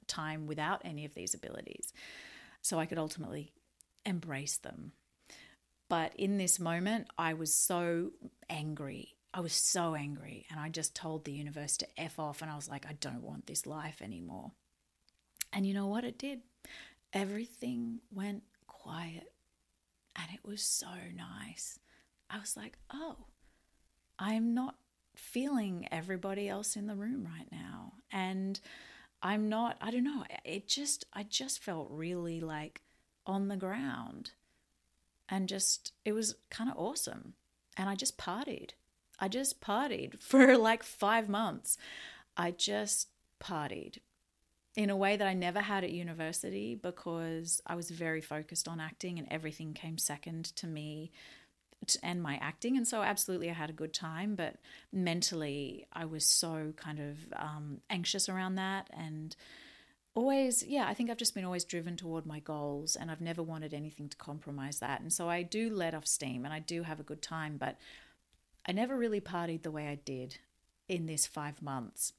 time 0.07 0.46
without 0.46 0.83
any 0.85 1.05
of 1.05 1.14
these 1.14 1.35
abilities 1.35 1.92
so 2.62 2.79
I 2.79 2.87
could 2.87 2.99
ultimately 2.99 3.53
embrace 4.05 4.57
them. 4.57 4.92
But 5.88 6.12
in 6.16 6.37
this 6.37 6.59
moment, 6.59 7.09
I 7.16 7.35
was 7.35 7.55
so 7.55 8.11
angry. 8.51 9.15
I 9.37 9.40
was 9.40 9.53
so 9.53 9.94
angry. 9.94 10.46
And 10.51 10.59
I 10.59 10.70
just 10.70 10.94
told 10.96 11.25
the 11.25 11.33
universe 11.33 11.77
to 11.77 11.87
F 11.99 12.18
off. 12.18 12.40
And 12.40 12.51
I 12.51 12.57
was 12.57 12.70
like, 12.70 12.87
I 12.87 12.94
don't 12.94 13.22
want 13.22 13.46
this 13.46 13.66
life 13.66 14.01
anymore. 14.01 14.53
And 15.53 15.66
you 15.66 15.75
know 15.75 15.87
what 15.87 16.05
it 16.05 16.16
did? 16.16 16.40
Everything 17.12 18.01
went 18.11 18.44
quiet. 18.66 19.31
And 20.16 20.27
it 20.33 20.40
was 20.42 20.62
so 20.62 20.88
nice. 21.14 21.79
I 22.31 22.38
was 22.38 22.57
like, 22.57 22.79
oh, 22.90 23.27
I'm 24.18 24.55
not 24.55 24.77
feeling 25.14 25.87
everybody 25.92 26.49
else 26.49 26.75
in 26.75 26.87
the 26.87 26.94
room 26.94 27.29
right 27.31 27.49
now. 27.53 27.92
And 28.11 28.59
I'm 29.22 29.51
not, 29.51 29.77
I 29.83 29.90
don't 29.90 30.05
know, 30.05 30.25
it 30.46 30.66
just, 30.66 31.05
I 31.12 31.25
just 31.25 31.62
felt 31.62 31.88
really 31.90 32.40
like 32.40 32.81
on 33.27 33.49
the 33.49 33.57
ground 33.57 34.31
and 35.29 35.46
just, 35.46 35.92
it 36.07 36.12
was 36.12 36.37
kind 36.51 36.70
of 36.70 36.79
awesome. 36.79 37.35
And 37.77 37.90
I 37.90 37.96
just 37.96 38.16
partied. 38.16 38.70
I 39.18 39.29
just 39.29 39.61
partied 39.61 40.20
for 40.22 40.57
like 40.57 40.83
five 40.83 41.29
months. 41.29 41.79
I 42.37 42.50
just 42.50 43.09
partied 43.42 43.98
in 44.76 44.90
a 44.90 44.96
way 44.96 45.16
that 45.16 45.26
I 45.26 45.33
never 45.33 45.61
had 45.61 45.85
at 45.85 45.90
university 45.90 46.74
because 46.74 47.62
I 47.66 47.74
was 47.74 47.90
very 47.90 48.20
focused 48.20 48.68
on 48.68 48.79
acting 48.79 49.18
and 49.18 49.26
everything 49.31 49.72
came 49.72 49.96
second 49.96 50.44
to 50.57 50.66
me 50.66 51.11
and 52.02 52.22
my 52.22 52.37
acting. 52.37 52.76
And 52.76 52.87
so, 52.87 53.02
absolutely, 53.02 53.50
I 53.50 53.55
had 53.55 53.70
a 53.70 53.74
good 53.74 53.94
time, 53.94 54.35
but 54.35 54.57
mentally, 54.92 55.87
I 55.92 56.05
was 56.05 56.26
so 56.26 56.72
kind 56.76 56.98
of 56.98 57.16
um, 57.35 57.81
anxious 57.88 58.29
around 58.29 58.57
that. 58.57 58.88
And 58.92 59.35
always, 60.14 60.62
yeah, 60.62 60.87
I 60.88 60.94
think 60.94 61.11
I've 61.11 61.16
just 61.16 61.35
been 61.35 61.44
always 61.44 61.64
driven 61.64 61.96
toward 61.96 62.26
my 62.26 62.40
goals 62.40 62.96
and 62.96 63.11
I've 63.11 63.20
never 63.20 63.42
wanted 63.42 63.74
anything 63.74 64.09
to 64.09 64.16
compromise 64.16 64.79
that. 64.81 65.00
And 65.00 65.12
so, 65.12 65.29
I 65.29 65.42
do 65.42 65.70
let 65.70 65.94
off 65.94 66.07
steam 66.07 66.44
and 66.44 66.52
I 66.52 66.59
do 66.59 66.83
have 66.83 67.00
a 67.00 67.05
good 67.05 67.22
time, 67.22 67.57
but 67.57 67.76
I 68.66 68.72
never 68.72 68.96
really 68.96 69.20
partied 69.20 69.62
the 69.62 69.70
way 69.70 69.88
I 69.88 69.94
did 69.94 70.38
in 70.88 71.07
this 71.07 71.26
five 71.26 71.62
months. 71.62 72.12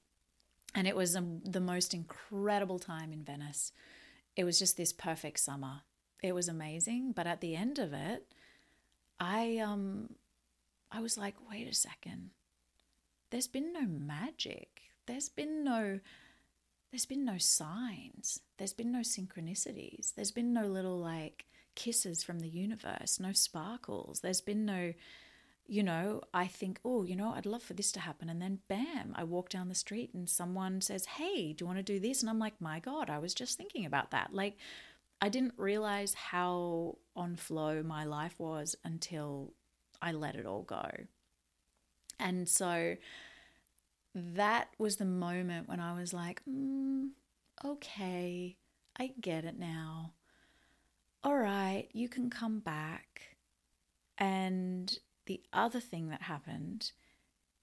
And 0.75 0.87
it 0.87 0.95
was 0.95 1.15
um, 1.15 1.41
the 1.43 1.59
most 1.59 1.93
incredible 1.93 2.79
time 2.79 3.11
in 3.11 3.23
Venice. 3.23 3.71
It 4.35 4.43
was 4.43 4.59
just 4.59 4.77
this 4.77 4.93
perfect 4.93 5.39
summer. 5.39 5.81
It 6.21 6.33
was 6.33 6.47
amazing. 6.47 7.13
But 7.13 7.27
at 7.27 7.41
the 7.41 7.55
end 7.55 7.79
of 7.79 7.93
it, 7.93 8.25
I 9.19 9.57
um 9.57 10.15
I 10.91 11.01
was 11.01 11.17
like, 11.17 11.35
wait 11.49 11.67
a 11.67 11.73
second. 11.73 12.31
There's 13.29 13.47
been 13.47 13.73
no 13.73 13.81
magic. 13.81 14.81
There's 15.05 15.29
been 15.29 15.63
no 15.63 15.99
there's 16.91 17.05
been 17.05 17.25
no 17.25 17.37
signs. 17.37 18.39
There's 18.57 18.73
been 18.73 18.91
no 18.91 18.99
synchronicities. 18.99 20.13
There's 20.15 20.31
been 20.31 20.53
no 20.53 20.67
little 20.67 20.97
like 20.97 21.45
kisses 21.75 22.23
from 22.23 22.39
the 22.39 22.49
universe, 22.49 23.19
no 23.19 23.33
sparkles. 23.33 24.21
There's 24.21 24.41
been 24.41 24.65
no 24.65 24.93
you 25.67 25.83
know, 25.83 26.21
I 26.33 26.47
think, 26.47 26.79
oh, 26.85 27.03
you 27.03 27.15
know, 27.15 27.33
I'd 27.35 27.45
love 27.45 27.61
for 27.61 27.73
this 27.73 27.91
to 27.93 27.99
happen. 27.99 28.29
And 28.29 28.41
then 28.41 28.59
bam, 28.67 29.13
I 29.15 29.23
walk 29.23 29.49
down 29.49 29.69
the 29.69 29.75
street 29.75 30.11
and 30.13 30.29
someone 30.29 30.81
says, 30.81 31.05
hey, 31.05 31.53
do 31.53 31.63
you 31.63 31.67
want 31.67 31.77
to 31.77 31.83
do 31.83 31.99
this? 31.99 32.21
And 32.21 32.29
I'm 32.29 32.39
like, 32.39 32.59
my 32.61 32.79
God, 32.79 33.09
I 33.09 33.19
was 33.19 33.33
just 33.33 33.57
thinking 33.57 33.85
about 33.85 34.11
that. 34.11 34.33
Like, 34.33 34.57
I 35.21 35.29
didn't 35.29 35.53
realize 35.57 36.13
how 36.13 36.97
on 37.15 37.35
flow 37.35 37.83
my 37.83 38.05
life 38.05 38.35
was 38.37 38.75
until 38.83 39.53
I 40.01 40.11
let 40.11 40.35
it 40.35 40.45
all 40.45 40.63
go. 40.63 40.89
And 42.19 42.47
so 42.47 42.95
that 44.15 44.69
was 44.77 44.97
the 44.97 45.05
moment 45.05 45.67
when 45.67 45.79
I 45.79 45.99
was 45.99 46.13
like, 46.13 46.41
mm, 46.49 47.09
okay, 47.63 48.57
I 48.97 49.11
get 49.19 49.45
it 49.45 49.59
now. 49.59 50.13
All 51.23 51.37
right, 51.37 51.87
you 51.93 52.09
can 52.09 52.29
come 52.29 52.59
back. 52.59 53.35
And 54.17 54.97
the 55.27 55.41
other 55.53 55.79
thing 55.79 56.09
that 56.09 56.23
happened 56.23 56.91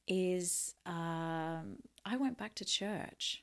is 0.07 0.75
um, 0.87 1.77
I 2.05 2.17
went 2.17 2.39
back 2.39 2.55
to 2.57 2.65
church. 2.65 3.43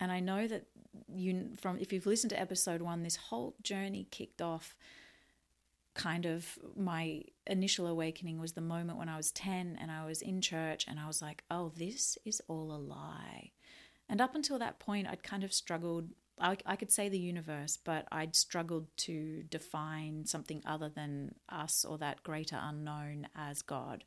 And 0.00 0.10
I 0.10 0.20
know 0.20 0.48
that 0.48 0.66
you 1.14 1.50
from 1.56 1.78
if 1.78 1.92
you've 1.92 2.06
listened 2.06 2.30
to 2.30 2.40
episode 2.40 2.82
one, 2.82 3.02
this 3.02 3.16
whole 3.16 3.54
journey 3.62 4.08
kicked 4.10 4.42
off 4.42 4.74
kind 5.94 6.26
of 6.26 6.58
my 6.76 7.22
initial 7.46 7.86
awakening 7.86 8.40
was 8.40 8.52
the 8.52 8.60
moment 8.60 8.98
when 8.98 9.08
I 9.08 9.16
was 9.16 9.30
10 9.30 9.78
and 9.80 9.90
I 9.90 10.04
was 10.04 10.20
in 10.20 10.40
church 10.40 10.86
and 10.88 10.98
I 10.98 11.06
was 11.06 11.22
like, 11.22 11.44
oh, 11.50 11.72
this 11.76 12.18
is 12.24 12.42
all 12.48 12.72
a 12.72 12.76
lie. 12.76 13.52
And 14.08 14.20
up 14.20 14.34
until 14.34 14.58
that 14.58 14.80
point, 14.80 15.06
I'd 15.08 15.22
kind 15.22 15.44
of 15.44 15.52
struggled. 15.52 16.08
I, 16.40 16.56
I 16.66 16.76
could 16.76 16.90
say 16.90 17.08
the 17.08 17.18
universe, 17.18 17.78
but 17.82 18.06
I'd 18.10 18.34
struggled 18.34 18.86
to 18.98 19.44
define 19.50 20.26
something 20.26 20.62
other 20.66 20.88
than 20.88 21.34
us 21.48 21.84
or 21.84 21.98
that 21.98 22.22
greater 22.22 22.58
unknown 22.60 23.28
as 23.36 23.62
God. 23.62 24.04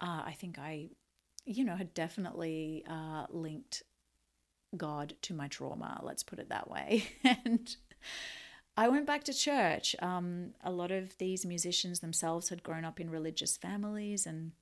Uh, 0.00 0.22
I 0.26 0.34
think 0.38 0.58
I, 0.58 0.88
you 1.44 1.64
know, 1.64 1.76
had 1.76 1.94
definitely 1.94 2.84
uh, 2.88 3.26
linked 3.30 3.82
God 4.76 5.14
to 5.22 5.34
my 5.34 5.48
trauma, 5.48 6.00
let's 6.02 6.22
put 6.22 6.38
it 6.38 6.48
that 6.48 6.70
way. 6.70 7.04
and 7.24 7.76
I 8.76 8.88
went 8.88 9.06
back 9.06 9.24
to 9.24 9.34
church. 9.34 9.94
Um, 10.00 10.54
a 10.64 10.70
lot 10.70 10.90
of 10.90 11.16
these 11.18 11.44
musicians 11.44 12.00
themselves 12.00 12.48
had 12.48 12.62
grown 12.62 12.84
up 12.84 12.98
in 12.98 13.10
religious 13.10 13.56
families, 13.56 14.26
and 14.26 14.52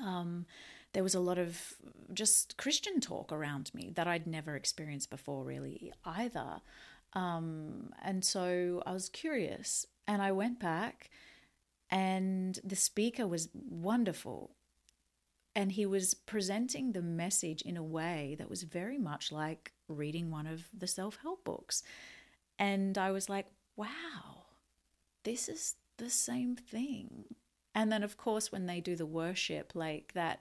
um, 0.00 0.46
there 0.92 1.02
was 1.02 1.14
a 1.14 1.20
lot 1.20 1.38
of 1.38 1.74
just 2.12 2.56
Christian 2.56 3.00
talk 3.00 3.32
around 3.32 3.70
me 3.74 3.92
that 3.94 4.06
I'd 4.06 4.26
never 4.26 4.56
experienced 4.56 5.10
before, 5.10 5.44
really, 5.44 5.92
either. 6.04 6.60
Um, 7.12 7.92
and 8.02 8.24
so 8.24 8.82
I 8.86 8.92
was 8.92 9.08
curious, 9.08 9.86
and 10.06 10.20
I 10.22 10.32
went 10.32 10.60
back, 10.60 11.10
and 11.90 12.58
the 12.64 12.76
speaker 12.76 13.26
was 13.26 13.48
wonderful 13.54 14.52
and 15.54 15.72
he 15.72 15.84
was 15.84 16.14
presenting 16.14 16.92
the 16.92 17.02
message 17.02 17.62
in 17.62 17.76
a 17.76 17.82
way 17.82 18.36
that 18.38 18.48
was 18.48 18.62
very 18.62 18.98
much 18.98 19.32
like 19.32 19.72
reading 19.88 20.30
one 20.30 20.46
of 20.46 20.64
the 20.76 20.86
self 20.86 21.18
help 21.22 21.44
books. 21.44 21.82
And 22.58 22.96
I 22.96 23.10
was 23.10 23.28
like, 23.28 23.46
wow, 23.76 24.44
this 25.24 25.48
is 25.48 25.74
the 25.96 26.10
same 26.10 26.56
thing. 26.56 27.24
And 27.74 27.90
then, 27.90 28.02
of 28.02 28.16
course, 28.16 28.52
when 28.52 28.66
they 28.66 28.80
do 28.80 28.96
the 28.96 29.06
worship, 29.06 29.72
like 29.74 30.12
that, 30.14 30.40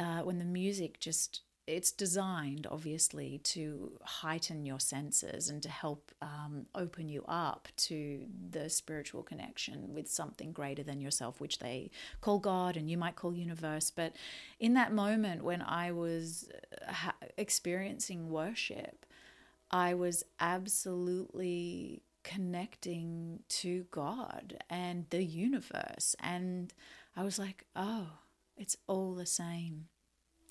uh, 0.00 0.22
when 0.22 0.38
the 0.38 0.44
music 0.44 0.98
just 0.98 1.42
it's 1.66 1.92
designed 1.92 2.66
obviously 2.68 3.38
to 3.44 3.92
heighten 4.02 4.64
your 4.64 4.80
senses 4.80 5.50
and 5.50 5.62
to 5.62 5.68
help 5.68 6.10
um, 6.20 6.66
open 6.74 7.08
you 7.08 7.22
up 7.28 7.68
to 7.76 8.24
the 8.50 8.68
spiritual 8.68 9.22
connection 9.22 9.94
with 9.94 10.10
something 10.10 10.50
greater 10.52 10.82
than 10.82 11.00
yourself 11.00 11.40
which 11.40 11.58
they 11.58 11.90
call 12.22 12.38
god 12.38 12.76
and 12.76 12.90
you 12.90 12.96
might 12.96 13.14
call 13.14 13.32
universe. 13.32 13.90
But 13.90 14.16
in 14.58 14.74
that 14.74 14.92
moment 14.92 15.44
when 15.44 15.62
i 15.62 15.92
was 15.92 16.48
uh, 16.88 16.92
ha- 16.92 17.14
experiencing 17.36 18.30
worship 18.30 19.06
i 19.70 19.94
was 19.94 20.24
absolutely 20.40 22.02
connecting 22.24 23.40
to 23.48 23.84
god 23.90 24.58
and 24.70 25.06
the 25.10 25.22
universe. 25.22 26.16
And 26.20 26.72
i 27.14 27.22
was 27.22 27.38
like 27.38 27.66
oh 27.76 28.08
it's 28.60 28.76
all 28.86 29.14
the 29.14 29.26
same. 29.26 29.86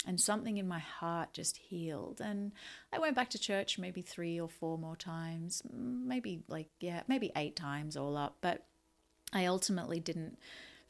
And 0.07 0.19
something 0.19 0.57
in 0.57 0.67
my 0.67 0.79
heart 0.79 1.33
just 1.33 1.57
healed. 1.57 2.19
And 2.19 2.51
i 2.91 2.99
went 2.99 3.15
back 3.15 3.29
to 3.29 3.39
church 3.39 3.77
maybe 3.77 4.01
three 4.01 4.39
or 4.39 4.49
four 4.49 4.77
more 4.77 4.95
times 4.95 5.61
maybe 5.71 6.41
like 6.47 6.69
yeah 6.79 7.03
maybe 7.07 7.31
eight 7.35 7.55
times 7.55 7.95
all 7.95 8.17
up. 8.17 8.37
But 8.41 8.65
i 9.31 9.45
ultimately 9.45 9.99
didn't 9.99 10.39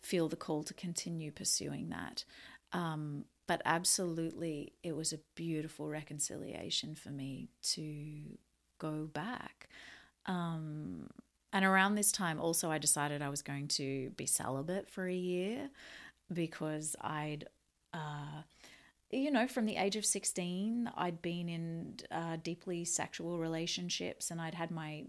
feel 0.02 0.30
the 0.30 0.38
call 0.38 0.64
to 0.64 0.74
continue 0.74 1.32
pursuing 1.32 1.90
that. 1.90 2.24
Um, 2.72 3.26
but 3.48 3.62
absolutely 3.66 4.74
it 4.84 4.96
was 4.96 5.12
a 5.12 5.20
beautiful 5.36 5.90
reconciliation 5.90 6.96
for 6.96 7.10
me 7.10 7.50
to 7.74 8.38
go 8.78 9.10
back. 9.12 9.68
Um, 10.26 11.10
and 11.52 11.66
around 11.66 11.96
this 11.96 12.12
time 12.12 12.40
also 12.40 12.70
i 12.70 12.78
decided 12.78 13.22
i 13.22 13.30
was 13.30 13.42
going 13.42 13.68
to 13.68 14.12
be 14.12 14.26
celibate 14.28 14.90
for 14.90 15.08
a 15.08 15.16
year 15.16 15.70
because 16.34 16.96
i'd 17.02 17.46
uh, 17.94 18.44
you 19.12 19.32
know, 19.32 19.48
from 19.48 19.66
the 19.66 19.78
age 19.78 19.96
of 19.96 20.06
16, 20.06 20.92
I'd 20.96 21.22
been 21.22 21.50
in 21.50 21.96
uh, 22.12 22.38
deeply 22.44 22.86
sexual 22.86 23.40
relationships 23.40 24.30
and 24.30 24.40
I'd 24.40 24.56
had 24.56 24.72
my 24.72 25.06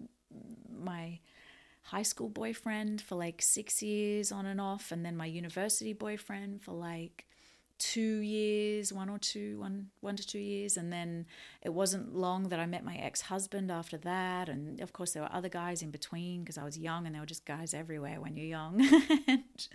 my 0.83 1.19
high 1.83 2.03
school 2.03 2.29
boyfriend 2.29 3.01
for 3.01 3.17
like 3.17 3.43
6 3.43 3.83
years 3.83 4.31
on 4.31 4.47
and 4.47 4.61
off 4.61 4.93
and 4.93 5.05
then 5.05 5.17
my 5.17 5.27
university 5.27 5.93
boyfriend 5.93 6.63
for 6.63 6.73
like 6.73 7.27
2 7.79 8.01
years, 8.01 8.93
one 8.93 9.09
or 9.09 9.19
two, 9.19 9.59
one 9.59 9.89
one 10.01 10.17
to 10.17 10.27
2 10.27 10.39
years 10.39 10.77
and 10.77 10.93
then 10.93 11.27
it 11.63 11.71
wasn't 11.71 12.15
long 12.15 12.45
that 12.45 12.61
I 12.61 12.67
met 12.67 12.85
my 12.85 12.97
ex-husband 12.97 13.71
after 13.71 13.99
that 13.99 14.49
and 14.49 14.81
of 14.81 14.93
course 14.93 15.13
there 15.13 15.23
were 15.23 15.33
other 15.33 15.49
guys 15.49 15.83
in 15.83 15.91
between 15.91 16.41
because 16.41 16.57
I 16.57 16.65
was 16.65 16.79
young 16.79 17.05
and 17.05 17.15
there 17.15 17.23
were 17.23 17.27
just 17.27 17.45
guys 17.45 17.75
everywhere 17.75 18.21
when 18.21 18.37
you're 18.37 18.47
young. 18.47 18.81
and, 19.27 19.69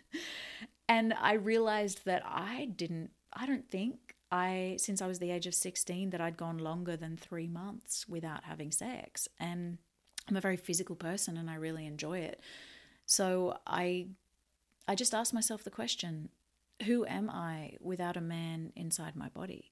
and 0.88 1.14
I 1.14 1.34
realized 1.34 2.06
that 2.06 2.24
I 2.26 2.70
didn't 2.76 3.12
I 3.34 3.46
don't 3.46 3.70
think 3.70 4.16
I 4.32 4.78
since 4.80 5.02
I 5.02 5.08
was 5.08 5.20
the 5.20 5.32
age 5.32 5.48
of 5.48 5.56
16 5.56 6.10
that 6.12 6.22
I'd 6.22 6.38
gone 6.38 6.58
longer 6.58 6.96
than 6.96 7.18
3 7.18 7.48
months 7.48 8.08
without 8.08 8.44
having 8.44 8.72
sex 8.72 9.28
and 9.40 9.78
I'm 10.28 10.38
a 10.38 10.42
very 10.42 10.58
physical 10.58 10.96
person 10.96 11.38
and 11.38 11.50
I 11.50 11.56
really 11.56 11.86
enjoy 11.86 12.20
it. 12.20 12.42
So 13.06 13.58
I 13.68 14.08
I 14.88 14.96
just 14.96 15.14
asked 15.14 15.34
myself 15.34 15.64
the 15.64 15.72
question, 15.72 16.30
who 16.86 17.06
am 17.06 17.30
I 17.30 17.78
without 17.80 18.18
a 18.18 18.22
man 18.22 18.72
inside 18.76 19.16
my 19.16 19.30
body? 19.30 19.72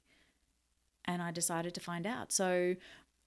And 1.06 1.22
I 1.22 1.32
decided 1.32 1.74
to 1.76 1.82
find 1.82 2.08
out. 2.08 2.32
So 2.32 2.76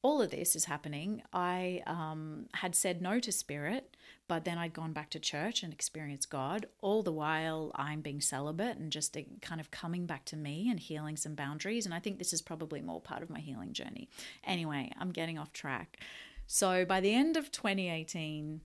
all 0.02 0.20
of 0.22 0.30
this 0.30 0.56
is 0.56 0.64
happening. 0.64 1.22
I 1.32 1.82
um, 1.86 2.46
had 2.54 2.74
said 2.74 3.02
no 3.02 3.20
to 3.20 3.30
spirit, 3.30 3.95
but 4.28 4.44
then 4.44 4.58
I'd 4.58 4.72
gone 4.72 4.92
back 4.92 5.10
to 5.10 5.20
church 5.20 5.62
and 5.62 5.72
experienced 5.72 6.30
God. 6.30 6.66
All 6.80 7.02
the 7.02 7.12
while, 7.12 7.70
I'm 7.74 8.00
being 8.00 8.20
celibate 8.20 8.76
and 8.76 8.90
just 8.90 9.16
kind 9.40 9.60
of 9.60 9.70
coming 9.70 10.06
back 10.06 10.24
to 10.26 10.36
me 10.36 10.68
and 10.70 10.80
healing 10.80 11.16
some 11.16 11.34
boundaries. 11.34 11.86
And 11.86 11.94
I 11.94 12.00
think 12.00 12.18
this 12.18 12.32
is 12.32 12.42
probably 12.42 12.80
more 12.80 13.00
part 13.00 13.22
of 13.22 13.30
my 13.30 13.40
healing 13.40 13.72
journey. 13.72 14.08
Anyway, 14.44 14.90
I'm 14.98 15.12
getting 15.12 15.38
off 15.38 15.52
track. 15.52 15.98
So 16.46 16.84
by 16.84 17.00
the 17.00 17.14
end 17.14 17.36
of 17.36 17.52
2018, 17.52 18.60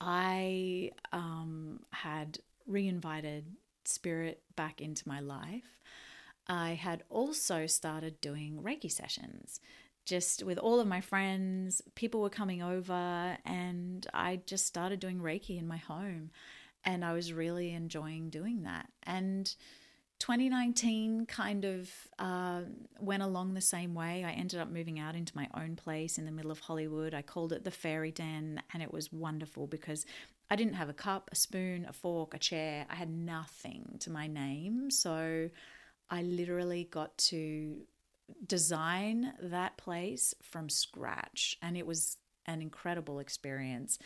I 0.00 0.90
um, 1.12 1.80
had 1.90 2.38
reinvited 2.66 3.44
spirit 3.84 4.42
back 4.56 4.80
into 4.80 5.06
my 5.08 5.20
life. 5.20 5.80
I 6.46 6.72
had 6.72 7.04
also 7.08 7.66
started 7.66 8.20
doing 8.20 8.60
Reiki 8.62 8.92
sessions 8.92 9.60
just 10.04 10.42
with 10.42 10.58
all 10.58 10.80
of 10.80 10.86
my 10.86 11.00
friends, 11.00 11.82
people 11.94 12.20
were 12.20 12.30
coming 12.30 12.62
over, 12.62 13.36
and 13.44 14.06
I 14.12 14.40
just 14.46 14.66
started 14.66 15.00
doing 15.00 15.18
Reiki 15.18 15.58
in 15.58 15.66
my 15.66 15.78
home. 15.78 16.30
And 16.84 17.04
I 17.04 17.14
was 17.14 17.32
really 17.32 17.72
enjoying 17.72 18.28
doing 18.28 18.64
that. 18.64 18.88
And 19.04 19.54
2019 20.18 21.26
kind 21.26 21.64
of 21.64 21.90
uh, 22.18 22.62
went 23.00 23.22
along 23.22 23.54
the 23.54 23.60
same 23.60 23.94
way. 23.94 24.24
I 24.24 24.32
ended 24.32 24.60
up 24.60 24.70
moving 24.70 24.98
out 24.98 25.16
into 25.16 25.36
my 25.36 25.48
own 25.54 25.76
place 25.76 26.18
in 26.18 26.24
the 26.24 26.32
middle 26.32 26.50
of 26.50 26.60
Hollywood. 26.60 27.14
I 27.14 27.22
called 27.22 27.52
it 27.52 27.64
the 27.64 27.70
Fairy 27.70 28.12
Den, 28.12 28.62
and 28.72 28.82
it 28.82 28.92
was 28.92 29.12
wonderful 29.12 29.66
because 29.66 30.04
I 30.50 30.56
didn't 30.56 30.74
have 30.74 30.88
a 30.88 30.94
cup, 30.94 31.30
a 31.32 31.36
spoon, 31.36 31.86
a 31.88 31.92
fork, 31.92 32.34
a 32.34 32.38
chair. 32.38 32.86
I 32.90 32.94
had 32.94 33.10
nothing 33.10 33.96
to 34.00 34.10
my 34.10 34.26
name. 34.26 34.90
So 34.90 35.48
I 36.10 36.22
literally 36.22 36.88
got 36.90 37.16
to 37.18 37.78
design 38.46 39.32
that 39.40 39.76
place 39.76 40.34
from 40.42 40.68
scratch. 40.68 41.58
And 41.62 41.76
it 41.76 41.86
was 41.86 42.16
an 42.46 42.62
incredible 42.62 43.18
experience. 43.18 43.98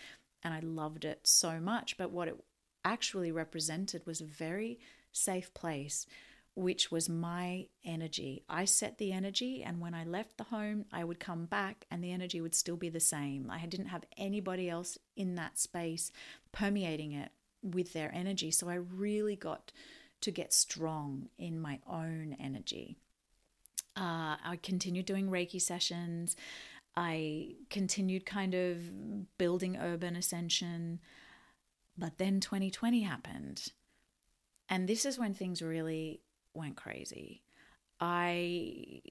And 0.42 0.54
I 0.54 0.60
loved 0.60 1.04
it 1.04 1.20
so 1.24 1.60
much. 1.60 1.96
But 1.96 2.10
what 2.10 2.28
it 2.28 2.36
actually 2.84 3.32
represented 3.32 4.06
was 4.06 4.20
a 4.20 4.26
very 4.26 4.78
safe 5.12 5.52
place, 5.54 6.06
which 6.54 6.90
was 6.90 7.08
my 7.08 7.66
energy. 7.84 8.44
I 8.48 8.64
set 8.64 8.98
the 8.98 9.12
energy, 9.12 9.62
and 9.62 9.80
when 9.80 9.94
I 9.94 10.04
left 10.04 10.36
the 10.38 10.44
home, 10.44 10.86
I 10.92 11.04
would 11.04 11.20
come 11.20 11.46
back 11.46 11.86
and 11.90 12.02
the 12.02 12.12
energy 12.12 12.40
would 12.40 12.54
still 12.54 12.76
be 12.76 12.88
the 12.88 13.00
same. 13.00 13.50
I 13.50 13.66
didn't 13.66 13.86
have 13.86 14.04
anybody 14.16 14.68
else 14.68 14.98
in 15.16 15.34
that 15.36 15.58
space 15.58 16.10
permeating 16.52 17.12
it 17.12 17.30
with 17.62 17.92
their 17.92 18.12
energy. 18.14 18.50
So 18.50 18.68
I 18.68 18.74
really 18.74 19.36
got 19.36 19.72
to 20.20 20.30
get 20.30 20.52
strong 20.52 21.28
in 21.38 21.60
my 21.60 21.80
own 21.88 22.36
energy. 22.40 22.96
Uh, 23.98 24.36
I 24.44 24.58
continued 24.62 25.06
doing 25.06 25.28
Reiki 25.28 25.60
sessions. 25.60 26.36
I 26.96 27.54
continued 27.70 28.26
kind 28.26 28.54
of 28.54 29.38
building 29.38 29.76
urban 29.76 30.16
ascension. 30.16 31.00
But 31.96 32.18
then 32.18 32.40
2020 32.40 33.02
happened. 33.02 33.72
And 34.68 34.88
this 34.88 35.04
is 35.04 35.18
when 35.18 35.34
things 35.34 35.62
really 35.62 36.20
went 36.54 36.76
crazy. 36.76 37.42
I 38.00 39.02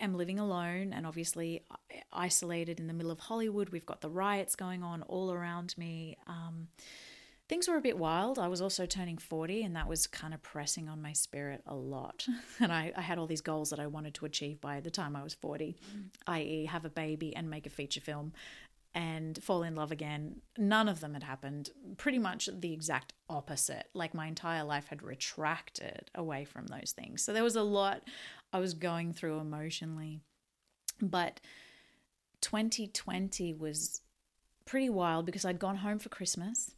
am 0.00 0.14
living 0.16 0.38
alone 0.38 0.92
and 0.92 1.06
obviously 1.06 1.62
isolated 2.12 2.80
in 2.80 2.86
the 2.86 2.92
middle 2.92 3.10
of 3.10 3.20
Hollywood. 3.20 3.70
We've 3.70 3.86
got 3.86 4.00
the 4.00 4.10
riots 4.10 4.56
going 4.56 4.82
on 4.82 5.02
all 5.02 5.32
around 5.32 5.74
me. 5.78 6.16
Um, 6.26 6.68
things 7.48 7.68
were 7.68 7.76
a 7.76 7.82
bit 7.82 7.98
wild. 7.98 8.38
I 8.38 8.48
was 8.48 8.60
also 8.60 8.86
turning 8.86 9.18
40, 9.18 9.62
and 9.62 9.76
that 9.76 9.88
was 9.88 10.06
kind 10.06 10.32
of 10.32 10.42
pressing 10.42 10.88
on 10.88 11.02
my 11.02 11.12
spirit 11.12 11.62
a 11.66 11.74
lot. 11.74 12.26
And 12.60 12.72
I, 12.72 12.92
I 12.96 13.02
had 13.02 13.18
all 13.18 13.26
these 13.26 13.40
goals 13.40 13.70
that 13.70 13.80
I 13.80 13.86
wanted 13.86 14.14
to 14.14 14.26
achieve 14.26 14.60
by 14.60 14.80
the 14.80 14.90
time 14.90 15.16
I 15.16 15.22
was 15.22 15.34
40, 15.34 15.76
mm. 15.96 16.04
i.e., 16.28 16.66
have 16.66 16.84
a 16.84 16.90
baby 16.90 17.34
and 17.34 17.50
make 17.50 17.66
a 17.66 17.70
feature 17.70 18.00
film 18.00 18.32
and 18.94 19.42
fall 19.42 19.64
in 19.64 19.74
love 19.74 19.90
again. 19.90 20.40
None 20.56 20.88
of 20.88 21.00
them 21.00 21.14
had 21.14 21.24
happened. 21.24 21.70
Pretty 21.96 22.18
much 22.18 22.48
the 22.52 22.72
exact 22.72 23.12
opposite. 23.28 23.88
Like 23.92 24.14
my 24.14 24.26
entire 24.26 24.62
life 24.62 24.86
had 24.86 25.02
retracted 25.02 26.10
away 26.14 26.44
from 26.44 26.66
those 26.66 26.92
things. 26.92 27.22
So 27.22 27.32
there 27.32 27.42
was 27.42 27.56
a 27.56 27.62
lot 27.62 28.02
I 28.52 28.60
was 28.60 28.72
going 28.72 29.12
through 29.12 29.40
emotionally. 29.40 30.20
But 31.02 31.40
2020 32.40 33.52
was 33.54 34.00
pretty 34.64 34.88
wild 34.88 35.26
because 35.26 35.44
I'd 35.44 35.58
gone 35.58 35.76
home 35.76 35.98
for 35.98 36.08
Christmas 36.08 36.70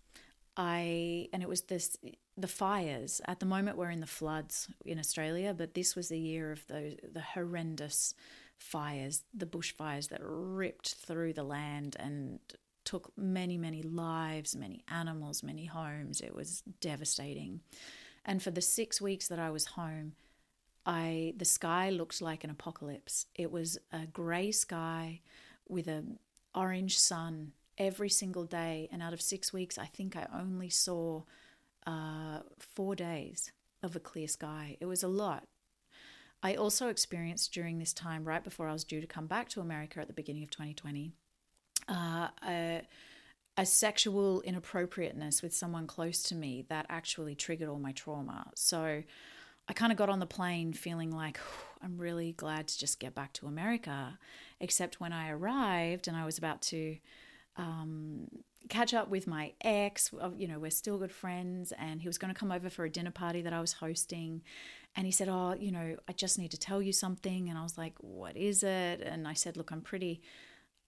I 0.56 1.28
and 1.32 1.42
it 1.42 1.48
was 1.48 1.62
this 1.62 1.96
the 2.36 2.48
fires. 2.48 3.20
At 3.26 3.40
the 3.40 3.46
moment, 3.46 3.76
we're 3.76 3.90
in 3.90 4.00
the 4.00 4.06
floods 4.06 4.68
in 4.84 4.98
Australia, 4.98 5.54
but 5.56 5.74
this 5.74 5.94
was 5.96 6.08
the 6.08 6.18
year 6.18 6.52
of 6.52 6.66
the 6.66 6.96
the 7.12 7.20
horrendous 7.20 8.14
fires, 8.58 9.22
the 9.34 9.46
bushfires 9.46 10.08
that 10.08 10.20
ripped 10.22 10.94
through 10.94 11.34
the 11.34 11.44
land 11.44 11.96
and 11.98 12.40
took 12.84 13.12
many, 13.16 13.58
many 13.58 13.82
lives, 13.82 14.56
many 14.56 14.82
animals, 14.88 15.42
many 15.42 15.66
homes. 15.66 16.20
It 16.20 16.34
was 16.34 16.62
devastating. 16.80 17.60
And 18.24 18.42
for 18.42 18.50
the 18.50 18.62
six 18.62 19.00
weeks 19.00 19.28
that 19.28 19.38
I 19.38 19.50
was 19.50 19.66
home, 19.66 20.12
I 20.86 21.34
the 21.36 21.44
sky 21.44 21.90
looked 21.90 22.22
like 22.22 22.44
an 22.44 22.50
apocalypse. 22.50 23.26
It 23.34 23.50
was 23.50 23.78
a 23.92 24.06
grey 24.06 24.52
sky 24.52 25.20
with 25.68 25.88
a 25.88 26.04
orange 26.54 26.98
sun 26.98 27.52
every 27.78 28.08
single 28.08 28.44
day. 28.44 28.88
And 28.92 29.02
out 29.02 29.12
of 29.12 29.20
six 29.20 29.52
weeks, 29.52 29.78
I 29.78 29.86
think 29.86 30.16
I 30.16 30.26
only 30.34 30.70
saw 30.70 31.22
uh, 31.86 32.40
four 32.58 32.94
days 32.94 33.52
of 33.82 33.96
a 33.96 34.00
clear 34.00 34.28
sky. 34.28 34.76
It 34.80 34.86
was 34.86 35.02
a 35.02 35.08
lot. 35.08 35.44
I 36.42 36.54
also 36.54 36.88
experienced 36.88 37.52
during 37.52 37.78
this 37.78 37.92
time, 37.92 38.24
right 38.24 38.44
before 38.44 38.68
I 38.68 38.72
was 38.72 38.84
due 38.84 39.00
to 39.00 39.06
come 39.06 39.26
back 39.26 39.48
to 39.50 39.60
America 39.60 40.00
at 40.00 40.06
the 40.06 40.12
beginning 40.12 40.42
of 40.42 40.50
2020, 40.50 41.12
uh, 41.88 42.28
a, 42.46 42.82
a 43.56 43.66
sexual 43.66 44.42
inappropriateness 44.42 45.42
with 45.42 45.54
someone 45.54 45.86
close 45.86 46.22
to 46.24 46.34
me 46.34 46.64
that 46.68 46.86
actually 46.88 47.34
triggered 47.34 47.68
all 47.68 47.78
my 47.78 47.92
trauma. 47.92 48.50
So 48.54 49.02
I 49.68 49.72
kind 49.72 49.90
of 49.90 49.98
got 49.98 50.08
on 50.08 50.20
the 50.20 50.26
plane 50.26 50.72
feeling 50.72 51.10
like 51.10 51.40
I'm 51.82 51.98
really 51.98 52.32
glad 52.32 52.68
to 52.68 52.78
just 52.78 53.00
get 53.00 53.14
back 53.14 53.32
to 53.34 53.46
America. 53.46 54.18
Except 54.60 55.00
when 55.00 55.12
I 55.12 55.30
arrived 55.30 56.06
and 56.06 56.16
I 56.16 56.24
was 56.24 56.38
about 56.38 56.62
to 56.62 56.96
um, 57.56 58.28
catch 58.68 58.94
up 58.94 59.08
with 59.08 59.26
my 59.26 59.52
ex. 59.60 60.12
You 60.36 60.48
know, 60.48 60.58
we're 60.58 60.70
still 60.70 60.98
good 60.98 61.12
friends, 61.12 61.72
and 61.78 62.00
he 62.00 62.08
was 62.08 62.18
going 62.18 62.32
to 62.32 62.38
come 62.38 62.52
over 62.52 62.70
for 62.70 62.84
a 62.84 62.90
dinner 62.90 63.10
party 63.10 63.42
that 63.42 63.52
I 63.52 63.60
was 63.60 63.74
hosting. 63.74 64.42
And 64.94 65.06
he 65.06 65.12
said, 65.12 65.28
Oh, 65.28 65.54
you 65.58 65.70
know, 65.70 65.96
I 66.08 66.12
just 66.12 66.38
need 66.38 66.50
to 66.52 66.58
tell 66.58 66.80
you 66.80 66.92
something. 66.92 67.48
And 67.48 67.58
I 67.58 67.62
was 67.62 67.76
like, 67.76 67.94
What 67.98 68.36
is 68.36 68.62
it? 68.62 69.00
And 69.00 69.28
I 69.28 69.34
said, 69.34 69.56
Look, 69.56 69.70
I'm 69.70 69.82
pretty, 69.82 70.22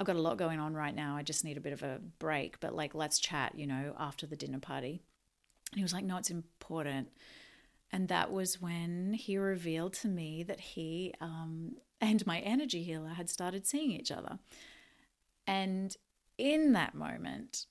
I've 0.01 0.07
got 0.07 0.17
a 0.17 0.23
lot 0.23 0.39
going 0.39 0.61
on 0.61 0.75
right 0.75 0.95
now. 0.95 1.17
I 1.17 1.23
just 1.23 1.45
need 1.45 1.57
a 1.57 1.63
bit 1.63 1.73
of 1.73 1.83
a 1.83 2.01
break, 2.19 2.61
but 2.61 2.75
like, 2.75 2.95
let's 2.95 3.19
chat, 3.19 3.55
you 3.57 3.67
know, 3.67 3.95
after 3.99 4.27
the 4.27 4.37
dinner 4.37 4.61
party. 4.61 5.03
And 5.73 5.79
he 5.79 5.83
was 5.83 5.93
like, 5.93 6.05
No, 6.05 6.17
it's 6.17 6.31
important. 6.31 7.09
And 7.91 8.09
that 8.09 8.31
was 8.31 8.61
when 8.61 9.15
he 9.15 9.39
revealed 9.39 9.95
to 9.95 10.09
me 10.09 10.43
that 10.43 10.61
he 10.61 11.15
um, 11.21 11.77
and 12.01 12.27
my 12.27 12.41
energy 12.41 12.83
healer 12.83 13.11
had 13.11 13.31
started 13.31 13.67
seeing 13.67 13.91
each 13.91 14.11
other. 14.13 14.39
And 15.47 15.97
in 16.39 16.73
that 16.73 16.95
moment, 16.95 17.67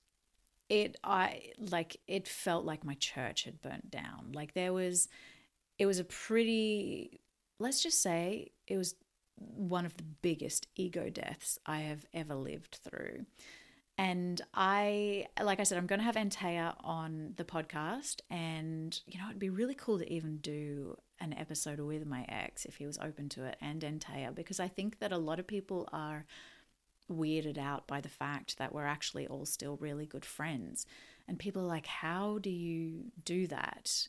it 0.68 0.96
I 1.02 1.50
like 1.58 1.96
it 2.06 2.28
felt 2.28 2.64
like 2.64 2.84
my 2.84 2.94
church 2.94 3.44
had 3.44 3.60
burnt 3.62 3.90
down. 3.90 4.32
Like 4.34 4.54
there 4.54 4.72
was 4.72 5.08
it 5.78 5.86
was 5.86 5.98
a 5.98 6.04
pretty 6.04 7.20
let's 7.58 7.82
just 7.82 8.02
say 8.02 8.52
it 8.66 8.76
was 8.76 8.94
one 9.36 9.86
of 9.86 9.96
the 9.96 10.04
biggest 10.22 10.66
ego 10.76 11.08
deaths 11.10 11.58
I 11.64 11.80
have 11.80 12.04
ever 12.12 12.34
lived 12.34 12.78
through. 12.82 13.24
And 13.96 14.40
I, 14.54 15.26
like 15.42 15.58
I 15.58 15.64
said, 15.64 15.76
I'm 15.76 15.88
going 15.88 15.98
to 15.98 16.04
have 16.04 16.14
Antea 16.14 16.74
on 16.84 17.32
the 17.36 17.44
podcast. 17.44 18.20
And, 18.30 18.98
you 19.06 19.18
know, 19.18 19.26
it'd 19.26 19.40
be 19.40 19.50
really 19.50 19.74
cool 19.74 19.98
to 19.98 20.12
even 20.12 20.36
do 20.36 20.96
an 21.20 21.34
episode 21.34 21.80
with 21.80 22.06
my 22.06 22.24
ex 22.28 22.64
if 22.64 22.76
he 22.76 22.86
was 22.86 22.98
open 22.98 23.28
to 23.30 23.44
it 23.44 23.56
and 23.60 23.80
Antea, 23.82 24.32
because 24.34 24.60
I 24.60 24.68
think 24.68 25.00
that 25.00 25.10
a 25.10 25.18
lot 25.18 25.40
of 25.40 25.48
people 25.48 25.88
are 25.92 26.26
weirded 27.10 27.58
out 27.58 27.86
by 27.86 28.00
the 28.00 28.08
fact 28.08 28.58
that 28.58 28.72
we're 28.72 28.86
actually 28.86 29.26
all 29.26 29.46
still 29.46 29.76
really 29.76 30.06
good 30.06 30.24
friends. 30.24 30.86
And 31.26 31.38
people 31.38 31.62
are 31.62 31.66
like, 31.66 31.86
how 31.86 32.38
do 32.38 32.50
you 32.50 33.04
do 33.24 33.46
that? 33.48 34.08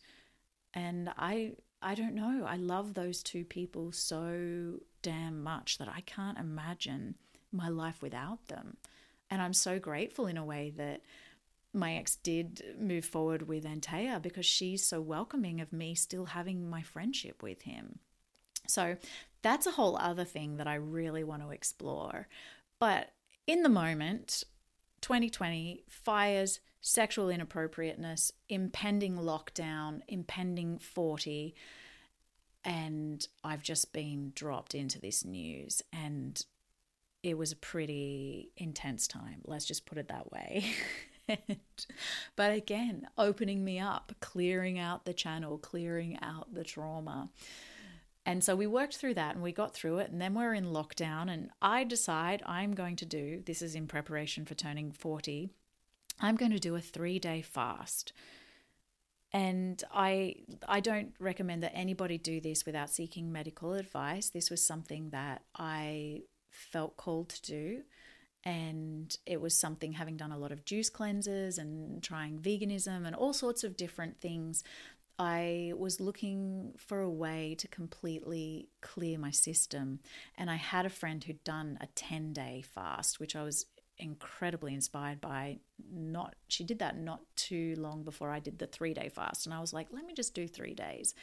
And 0.74 1.10
I, 1.18 1.54
I 1.82 1.96
don't 1.96 2.16
know. 2.16 2.46
I 2.48 2.56
love 2.56 2.94
those 2.94 3.24
two 3.24 3.44
people 3.46 3.92
so 3.92 4.80
damn 5.02 5.42
much 5.44 5.78
that 5.78 5.90
I 5.90 6.02
can't 6.02 6.38
imagine 6.38 7.16
my 7.52 7.70
life 7.70 8.02
without 8.02 8.48
them. 8.48 8.78
And 9.30 9.42
I'm 9.42 9.54
so 9.54 9.80
grateful 9.80 10.28
in 10.28 10.38
a 10.38 10.46
way 10.46 10.74
that 10.78 11.02
my 11.74 11.96
ex 11.96 12.16
did 12.16 12.64
move 12.80 13.06
forward 13.06 13.48
with 13.48 13.64
Antea 13.64 14.22
because 14.22 14.46
she's 14.46 14.86
so 14.86 15.02
welcoming 15.02 15.62
of 15.62 15.72
me 15.72 15.94
still 15.94 16.26
having 16.26 16.70
my 16.70 16.82
friendship 16.82 17.44
with 17.44 17.62
him. 17.64 18.00
So 18.68 18.98
that's 19.42 19.68
a 19.68 19.72
whole 19.72 19.98
other 19.98 20.26
thing 20.26 20.58
that 20.58 20.68
I 20.68 20.76
really 20.76 21.24
want 21.24 21.44
to 21.44 21.52
explore. 21.52 22.28
But 22.80 23.12
in 23.46 23.64
the 23.64 23.70
moment, 23.70 24.44
2020 25.02 25.84
fires 25.90 26.60
sexual 26.82 27.30
inappropriateness, 27.30 28.32
impending 28.48 29.18
lockdown, 29.18 30.02
impending 30.08 30.80
40. 30.80 31.54
And 32.64 33.28
I've 33.44 33.64
just 33.64 33.92
been 33.94 34.32
dropped 34.36 34.76
into 34.76 35.00
this 35.00 35.26
news. 35.26 35.82
And 35.92 36.44
it 37.22 37.38
was 37.38 37.52
a 37.52 37.58
pretty 37.58 38.52
intense 38.58 39.08
time. 39.08 39.42
Let's 39.46 39.66
just 39.66 39.86
put 39.86 39.98
it 39.98 40.08
that 40.08 40.32
way. 40.32 40.66
but 42.36 42.54
again, 42.54 43.08
opening 43.18 43.64
me 43.64 43.80
up, 43.80 44.14
clearing 44.22 44.80
out 44.80 45.06
the 45.06 45.14
channel, 45.14 45.58
clearing 45.58 46.18
out 46.22 46.54
the 46.54 46.64
trauma. 46.64 47.30
And 48.30 48.44
so 48.44 48.56
we 48.56 48.68
worked 48.68 48.96
through 48.96 49.16
that 49.16 49.34
and 49.34 49.44
we 49.44 49.52
got 49.52 49.74
through 49.74 49.98
it. 49.98 50.12
And 50.12 50.22
then 50.22 50.36
we're 50.36 50.54
in 50.54 50.68
lockdown. 50.68 51.32
And 51.32 51.50
I 51.64 51.84
decide 51.84 52.44
I'm 52.46 52.76
going 52.76 52.96
to 52.98 53.06
do 53.06 53.42
this 53.44 53.64
is 53.64 53.74
in 53.74 53.88
preparation 53.88 54.46
for 54.46 54.54
turning 54.54 54.92
40. 54.92 55.50
I'm 56.22 56.36
going 56.36 56.52
to 56.52 56.60
do 56.60 56.76
a 56.76 56.80
three 56.80 57.18
day 57.18 57.42
fast. 57.42 58.14
And 59.34 59.84
I 59.92 60.36
I 60.68 60.80
don't 60.80 61.16
recommend 61.20 61.64
that 61.64 61.76
anybody 61.76 62.20
do 62.20 62.40
this 62.40 62.68
without 62.68 62.92
seeking 62.92 63.32
medical 63.32 63.74
advice. 63.74 64.30
This 64.30 64.52
was 64.52 64.64
something 64.64 65.10
that 65.10 65.42
I 65.56 66.22
felt 66.52 66.98
called 66.98 67.30
to 67.30 67.42
do. 67.42 67.82
And 68.44 69.18
it 69.26 69.42
was 69.42 69.58
something 69.58 69.94
having 69.94 70.18
done 70.18 70.32
a 70.32 70.38
lot 70.38 70.52
of 70.52 70.66
juice 70.66 70.92
cleanses 70.92 71.58
and 71.58 72.04
trying 72.04 72.38
veganism 72.38 73.08
and 73.08 73.16
all 73.16 73.34
sorts 73.34 73.64
of 73.64 73.76
different 73.76 74.22
things. 74.22 74.64
I 75.20 75.74
was 75.76 76.00
looking 76.00 76.74
for 76.78 77.02
a 77.02 77.10
way 77.10 77.54
to 77.60 77.68
completely 77.68 78.70
clear 78.80 79.20
my 79.20 79.32
system. 79.32 80.00
And 80.38 80.50
I 80.50 80.56
had 80.56 80.86
a 80.86 80.90
friend 80.90 81.22
who'd 81.22 81.44
done 81.44 81.78
a 81.82 81.88
10 81.88 82.32
day 82.32 82.64
fast, 82.66 83.20
which 83.20 83.36
I 83.36 83.44
was 83.44 83.66
incredibly 83.98 84.74
inspired 84.74 85.20
by. 85.20 85.58
Not 85.92 86.36
she 86.48 86.64
did 86.64 86.80
that 86.80 86.98
not 86.98 87.20
too 87.36 87.76
long 87.78 88.04
before 88.04 88.32
I 88.32 88.40
did 88.40 88.60
the 88.60 88.68
three 88.68 88.94
day 88.94 89.10
fast. 89.10 89.46
And 89.46 89.54
I 89.54 89.60
was 89.60 89.74
like, 89.74 89.88
let 89.92 90.06
me 90.06 90.14
just 90.14 90.34
do 90.34 90.48
three 90.48 90.74
days. 90.74 91.14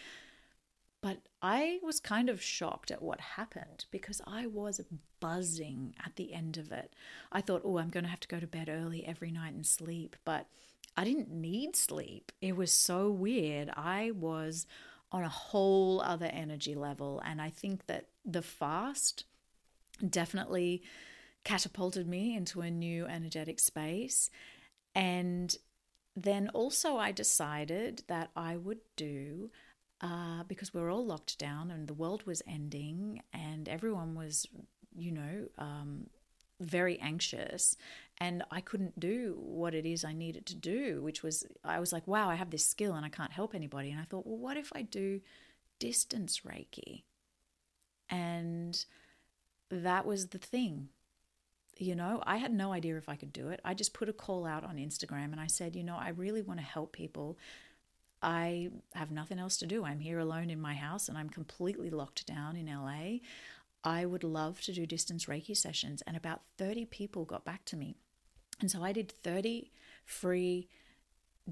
But 1.00 1.18
I 1.40 1.78
was 1.82 1.98
kind 2.00 2.28
of 2.28 2.42
shocked 2.42 2.90
at 2.90 3.00
what 3.00 3.20
happened 3.20 3.86
because 3.90 4.20
I 4.26 4.46
was 4.46 4.80
buzzing 5.20 5.94
at 6.04 6.16
the 6.16 6.34
end 6.34 6.58
of 6.58 6.72
it. 6.72 6.94
I 7.30 7.40
thought, 7.40 7.62
oh, 7.64 7.78
I'm 7.78 7.90
going 7.90 8.04
to 8.04 8.10
have 8.10 8.20
to 8.20 8.28
go 8.28 8.40
to 8.40 8.46
bed 8.46 8.68
early 8.68 9.06
every 9.06 9.30
night 9.30 9.54
and 9.54 9.66
sleep. 9.66 10.16
But 10.24 10.48
I 10.96 11.04
didn't 11.04 11.30
need 11.30 11.76
sleep. 11.76 12.32
It 12.40 12.56
was 12.56 12.72
so 12.72 13.10
weird. 13.10 13.70
I 13.76 14.12
was 14.12 14.66
on 15.12 15.22
a 15.22 15.28
whole 15.28 16.00
other 16.00 16.26
energy 16.26 16.74
level. 16.74 17.22
And 17.24 17.40
I 17.40 17.50
think 17.50 17.86
that 17.86 18.08
the 18.24 18.42
fast 18.42 19.24
definitely 20.08 20.82
catapulted 21.44 22.06
me 22.06 22.36
into 22.36 22.60
a 22.60 22.70
new 22.70 23.06
energetic 23.06 23.60
space. 23.60 24.30
And 24.94 25.54
then 26.16 26.48
also, 26.54 26.96
I 26.96 27.12
decided 27.12 28.02
that 28.08 28.30
I 28.34 28.56
would 28.56 28.80
do 28.96 29.50
uh, 30.00 30.42
because 30.48 30.74
we 30.74 30.80
were 30.80 30.90
all 30.90 31.04
locked 31.04 31.38
down 31.38 31.70
and 31.70 31.86
the 31.86 31.94
world 31.94 32.26
was 32.26 32.42
ending 32.46 33.22
and 33.32 33.68
everyone 33.68 34.14
was, 34.14 34.46
you 34.96 35.12
know, 35.12 35.48
um, 35.58 36.06
very 36.60 36.98
anxious 37.00 37.76
and 38.18 38.42
I 38.50 38.60
couldn't 38.60 38.98
do 38.98 39.36
what 39.38 39.74
it 39.74 39.84
is 39.84 40.04
I 40.04 40.12
needed 40.12 40.46
to 40.46 40.54
do, 40.54 41.02
which 41.02 41.22
was, 41.22 41.44
I 41.62 41.80
was 41.80 41.92
like, 41.92 42.06
wow, 42.06 42.30
I 42.30 42.34
have 42.34 42.50
this 42.50 42.64
skill 42.64 42.94
and 42.94 43.04
I 43.04 43.10
can't 43.10 43.32
help 43.32 43.54
anybody. 43.54 43.90
And 43.90 44.00
I 44.00 44.04
thought, 44.04 44.26
well, 44.26 44.38
what 44.38 44.56
if 44.56 44.72
I 44.74 44.82
do 44.82 45.20
distance 45.78 46.40
Reiki? 46.40 47.02
And 48.08 48.84
that 49.70 50.06
was 50.06 50.28
the 50.28 50.38
thing. 50.38 50.88
You 51.78 51.94
know, 51.94 52.22
I 52.26 52.38
had 52.38 52.52
no 52.52 52.72
idea 52.72 52.96
if 52.96 53.08
I 53.08 53.16
could 53.16 53.34
do 53.34 53.48
it. 53.48 53.60
I 53.62 53.74
just 53.74 53.92
put 53.92 54.08
a 54.08 54.14
call 54.14 54.46
out 54.46 54.64
on 54.64 54.76
Instagram 54.76 55.32
and 55.32 55.40
I 55.40 55.46
said, 55.46 55.76
you 55.76 55.84
know, 55.84 55.96
I 56.00 56.08
really 56.08 56.40
want 56.40 56.58
to 56.58 56.64
help 56.64 56.92
people 56.92 57.36
I 58.22 58.70
have 58.94 59.10
nothing 59.10 59.38
else 59.38 59.56
to 59.58 59.66
do. 59.66 59.84
I'm 59.84 60.00
here 60.00 60.18
alone 60.18 60.50
in 60.50 60.60
my 60.60 60.74
house 60.74 61.08
and 61.08 61.18
I'm 61.18 61.28
completely 61.28 61.90
locked 61.90 62.26
down 62.26 62.56
in 62.56 62.66
LA. 62.66 63.18
I 63.84 64.04
would 64.04 64.24
love 64.24 64.60
to 64.62 64.72
do 64.72 64.86
distance 64.86 65.26
Reiki 65.26 65.56
sessions. 65.56 66.02
And 66.06 66.16
about 66.16 66.42
30 66.58 66.86
people 66.86 67.24
got 67.24 67.44
back 67.44 67.64
to 67.66 67.76
me. 67.76 67.96
And 68.60 68.70
so 68.70 68.82
I 68.82 68.92
did 68.92 69.12
30 69.22 69.70
free 70.04 70.68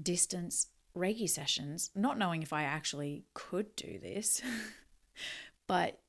distance 0.01 0.67
Reiki 0.95 1.29
sessions, 1.29 1.91
not 1.93 2.17
knowing 2.17 2.41
if 2.41 2.53
I 2.53 2.63
actually 2.63 3.25
could 3.33 3.75
do 3.75 3.99
this. 3.99 4.41
but 5.67 5.99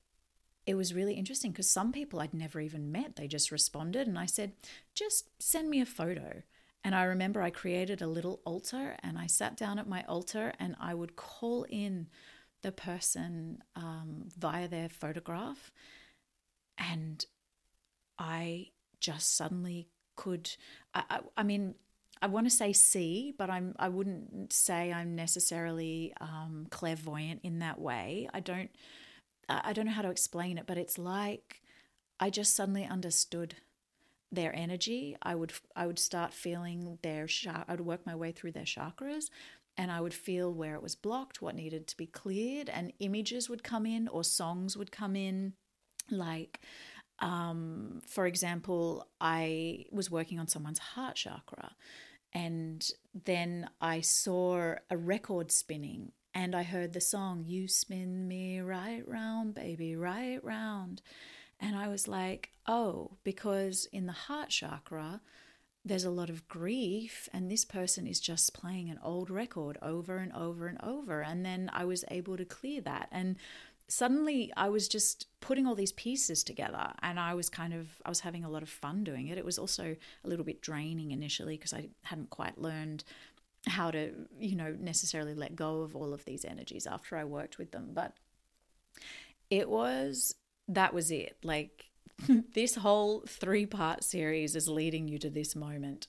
it 0.66 0.74
was 0.74 0.94
really 0.94 1.14
interesting 1.14 1.50
because 1.52 1.70
some 1.70 1.92
people 1.92 2.20
I'd 2.20 2.34
never 2.34 2.60
even 2.60 2.92
met, 2.92 3.16
they 3.16 3.28
just 3.28 3.50
responded. 3.50 4.06
And 4.06 4.18
I 4.18 4.26
said, 4.26 4.52
just 4.94 5.30
send 5.40 5.70
me 5.70 5.80
a 5.80 5.86
photo. 5.86 6.42
And 6.84 6.94
I 6.94 7.04
remember 7.04 7.42
I 7.42 7.50
created 7.50 8.00
a 8.00 8.06
little 8.06 8.40
altar 8.44 8.96
and 9.02 9.18
I 9.18 9.26
sat 9.26 9.56
down 9.56 9.78
at 9.78 9.88
my 9.88 10.04
altar 10.04 10.52
and 10.58 10.76
I 10.80 10.94
would 10.94 11.16
call 11.16 11.64
in 11.68 12.08
the 12.62 12.72
person 12.72 13.62
um, 13.74 14.28
via 14.38 14.68
their 14.68 14.88
photograph. 14.88 15.72
And 16.78 17.24
I 18.18 18.68
just 19.00 19.36
suddenly 19.36 19.88
could, 20.16 20.50
I, 20.94 21.04
I, 21.08 21.20
I 21.38 21.42
mean, 21.42 21.74
I 22.22 22.28
want 22.28 22.46
to 22.46 22.50
say 22.50 22.72
see, 22.72 23.34
but 23.36 23.50
I'm 23.50 23.74
I 23.78 23.88
wouldn't 23.88 24.52
say 24.52 24.92
I'm 24.92 25.14
necessarily 25.14 26.14
um, 26.20 26.66
clairvoyant 26.70 27.40
in 27.42 27.58
that 27.58 27.78
way. 27.78 28.28
I 28.32 28.40
don't 28.40 28.70
I 29.48 29.72
don't 29.72 29.86
know 29.86 29.92
how 29.92 30.02
to 30.02 30.10
explain 30.10 30.58
it, 30.58 30.66
but 30.66 30.78
it's 30.78 30.98
like 30.98 31.60
I 32.18 32.30
just 32.30 32.56
suddenly 32.56 32.84
understood 32.84 33.56
their 34.32 34.54
energy. 34.56 35.16
I 35.22 35.34
would 35.34 35.52
I 35.74 35.86
would 35.86 35.98
start 35.98 36.32
feeling 36.32 36.98
their 37.02 37.28
I 37.46 37.72
would 37.72 37.80
work 37.82 38.06
my 38.06 38.14
way 38.14 38.32
through 38.32 38.52
their 38.52 38.64
chakras 38.64 39.26
and 39.76 39.90
I 39.90 40.00
would 40.00 40.14
feel 40.14 40.52
where 40.52 40.74
it 40.74 40.82
was 40.82 40.94
blocked, 40.94 41.42
what 41.42 41.54
needed 41.54 41.86
to 41.88 41.96
be 41.96 42.06
cleared, 42.06 42.70
and 42.70 42.94
images 42.98 43.50
would 43.50 43.62
come 43.62 43.84
in 43.84 44.08
or 44.08 44.24
songs 44.24 44.76
would 44.76 44.90
come 44.90 45.14
in 45.14 45.52
like 46.10 46.60
um, 47.18 48.02
for 48.06 48.26
example, 48.26 49.06
I 49.20 49.86
was 49.90 50.10
working 50.10 50.38
on 50.38 50.48
someone's 50.48 50.78
heart 50.78 51.16
chakra 51.16 51.72
and 52.32 52.86
then 53.24 53.70
I 53.80 54.00
saw 54.02 54.74
a 54.90 54.96
record 54.96 55.50
spinning 55.50 56.12
and 56.34 56.54
I 56.54 56.64
heard 56.64 56.92
the 56.92 57.00
song, 57.00 57.44
You 57.46 57.66
Spin 57.66 58.28
Me 58.28 58.60
Right 58.60 59.02
Round, 59.08 59.54
Baby, 59.54 59.96
Right 59.96 60.38
Round. 60.44 61.00
And 61.58 61.74
I 61.74 61.88
was 61.88 62.06
like, 62.06 62.50
oh, 62.66 63.12
because 63.24 63.88
in 63.90 64.04
the 64.04 64.12
heart 64.12 64.50
chakra, 64.50 65.22
there's 65.82 66.04
a 66.04 66.10
lot 66.10 66.28
of 66.28 66.48
grief, 66.48 67.28
and 67.32 67.48
this 67.48 67.64
person 67.64 68.06
is 68.06 68.20
just 68.20 68.52
playing 68.52 68.90
an 68.90 68.98
old 69.02 69.30
record 69.30 69.78
over 69.80 70.18
and 70.18 70.32
over 70.32 70.66
and 70.66 70.78
over. 70.82 71.22
And 71.22 71.46
then 71.46 71.70
I 71.72 71.84
was 71.84 72.04
able 72.10 72.36
to 72.36 72.44
clear 72.44 72.80
that. 72.82 73.08
And 73.12 73.36
suddenly 73.88 74.52
I 74.56 74.68
was 74.68 74.88
just 74.88 75.26
putting 75.40 75.66
all 75.66 75.74
these 75.74 75.92
pieces 75.92 76.42
together 76.42 76.92
and 77.02 77.20
I 77.20 77.34
was 77.34 77.48
kind 77.48 77.72
of 77.72 77.88
I 78.04 78.08
was 78.08 78.20
having 78.20 78.44
a 78.44 78.50
lot 78.50 78.62
of 78.62 78.68
fun 78.68 79.04
doing 79.04 79.28
it. 79.28 79.38
It 79.38 79.44
was 79.44 79.58
also 79.58 79.96
a 80.24 80.28
little 80.28 80.44
bit 80.44 80.60
draining 80.60 81.12
initially 81.12 81.56
because 81.56 81.72
I 81.72 81.88
hadn't 82.02 82.30
quite 82.30 82.58
learned 82.58 83.04
how 83.66 83.90
to, 83.90 84.12
you 84.38 84.56
know, 84.56 84.76
necessarily 84.78 85.34
let 85.34 85.56
go 85.56 85.82
of 85.82 85.96
all 85.96 86.14
of 86.14 86.24
these 86.24 86.44
energies 86.44 86.86
after 86.86 87.16
I 87.16 87.24
worked 87.24 87.58
with 87.58 87.72
them. 87.72 87.90
But 87.92 88.14
it 89.50 89.68
was, 89.68 90.34
that 90.68 90.94
was 90.94 91.10
it. 91.10 91.36
Like, 91.42 91.86
this 92.54 92.76
whole 92.76 93.24
three 93.26 93.66
part 93.66 94.04
series 94.04 94.56
is 94.56 94.68
leading 94.68 95.08
you 95.08 95.18
to 95.18 95.30
this 95.30 95.56
moment. 95.56 96.06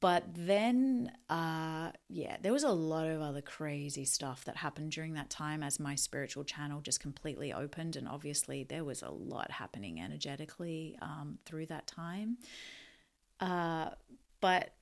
But 0.00 0.24
then, 0.34 1.10
uh, 1.30 1.92
yeah, 2.08 2.36
there 2.42 2.52
was 2.52 2.62
a 2.62 2.70
lot 2.70 3.06
of 3.06 3.22
other 3.22 3.40
crazy 3.40 4.04
stuff 4.04 4.44
that 4.44 4.56
happened 4.56 4.92
during 4.92 5.14
that 5.14 5.30
time 5.30 5.62
as 5.62 5.80
my 5.80 5.94
spiritual 5.94 6.44
channel 6.44 6.80
just 6.80 7.00
completely 7.00 7.52
opened. 7.52 7.96
And 7.96 8.06
obviously, 8.06 8.64
there 8.64 8.84
was 8.84 9.02
a 9.02 9.10
lot 9.10 9.50
happening 9.50 10.00
energetically 10.00 10.96
um, 11.00 11.38
through 11.46 11.66
that 11.66 11.86
time. 11.86 12.36
Uh, 13.40 13.90
but 14.40 14.74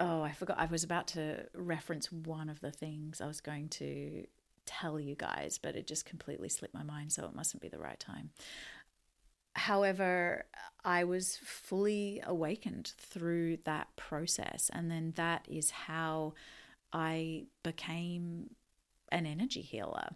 oh, 0.00 0.22
I 0.22 0.32
forgot. 0.32 0.58
I 0.58 0.66
was 0.66 0.84
about 0.84 1.08
to 1.08 1.46
reference 1.54 2.10
one 2.12 2.48
of 2.48 2.60
the 2.60 2.70
things 2.70 3.20
I 3.20 3.26
was 3.26 3.40
going 3.40 3.68
to 3.70 4.26
tell 4.64 5.00
you 5.00 5.16
guys, 5.16 5.58
but 5.58 5.74
it 5.76 5.86
just 5.86 6.04
completely 6.04 6.48
slipped 6.48 6.74
my 6.74 6.82
mind, 6.82 7.12
so 7.12 7.24
it 7.24 7.34
mustn't 7.34 7.62
be 7.62 7.68
the 7.68 7.78
right 7.78 7.98
time. 7.98 8.30
However, 9.58 10.44
I 10.84 11.04
was 11.04 11.38
fully 11.42 12.22
awakened 12.24 12.92
through 12.96 13.58
that 13.64 13.88
process, 13.96 14.70
and 14.72 14.90
then 14.90 15.12
that 15.16 15.46
is 15.48 15.70
how 15.70 16.34
I 16.92 17.46
became 17.62 18.54
an 19.10 19.26
energy 19.26 19.62
healer 19.62 20.10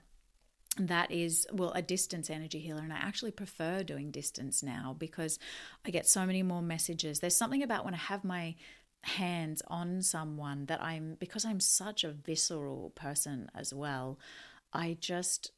that 0.79 1.11
is 1.11 1.47
well 1.53 1.71
a 1.73 1.83
distance 1.83 2.31
energy 2.31 2.59
healer 2.59 2.81
and 2.81 2.95
i 2.95 2.97
actually 2.97 3.31
prefer 3.31 3.83
doing 3.83 4.11
distance 4.11 4.63
now 4.63 4.97
because 4.99 5.39
i 5.87 5.91
get 5.91 6.07
so 6.07 6.25
many 6.25 6.43
more 6.43 6.63
messages 6.63 7.21
there's 7.21 7.37
something 7.37 7.63
about 7.63 7.85
when 7.85 7.93
i 7.93 7.99
have 7.99 8.25
my 8.25 8.55
hands 9.05 9.63
on 9.67 10.03
someone 10.03 10.67
that 10.67 10.83
I'm 10.83 11.17
because 11.19 11.45
I'm 11.45 11.61
such 11.61 12.05
a 12.05 12.13
visceral 12.13 12.91
person 12.91 13.51
as 13.55 13.75
well. 13.75 14.19
I 14.73 14.97
just 15.01 15.51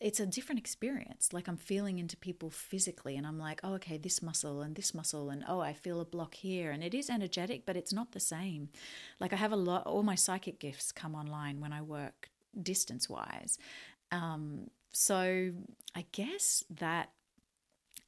it's 0.00 0.20
a 0.20 0.26
different 0.26 0.58
experience. 0.58 1.32
Like 1.32 1.48
I'm 1.48 1.56
feeling 1.56 1.98
into 1.98 2.16
people 2.16 2.50
physically 2.50 3.16
and 3.16 3.26
I'm 3.26 3.38
like, 3.38 3.60
"Oh, 3.62 3.74
okay, 3.74 3.96
this 3.96 4.22
muscle 4.22 4.60
and 4.60 4.74
this 4.74 4.94
muscle 4.94 5.30
and 5.30 5.44
oh, 5.48 5.60
I 5.60 5.72
feel 5.72 6.00
a 6.00 6.04
block 6.04 6.34
here." 6.34 6.70
And 6.70 6.82
it 6.82 6.94
is 6.94 7.08
energetic, 7.10 7.64
but 7.66 7.76
it's 7.76 7.92
not 7.92 8.12
the 8.12 8.20
same. 8.20 8.68
Like 9.20 9.32
I 9.32 9.36
have 9.36 9.52
a 9.52 9.56
lot 9.56 9.86
all 9.86 10.02
my 10.02 10.14
psychic 10.14 10.58
gifts 10.58 10.92
come 10.92 11.14
online 11.14 11.60
when 11.60 11.72
I 11.72 11.82
work 11.82 12.30
distance-wise. 12.60 13.58
Um 14.12 14.70
so 14.92 15.52
I 15.94 16.06
guess 16.12 16.64
that 16.70 17.10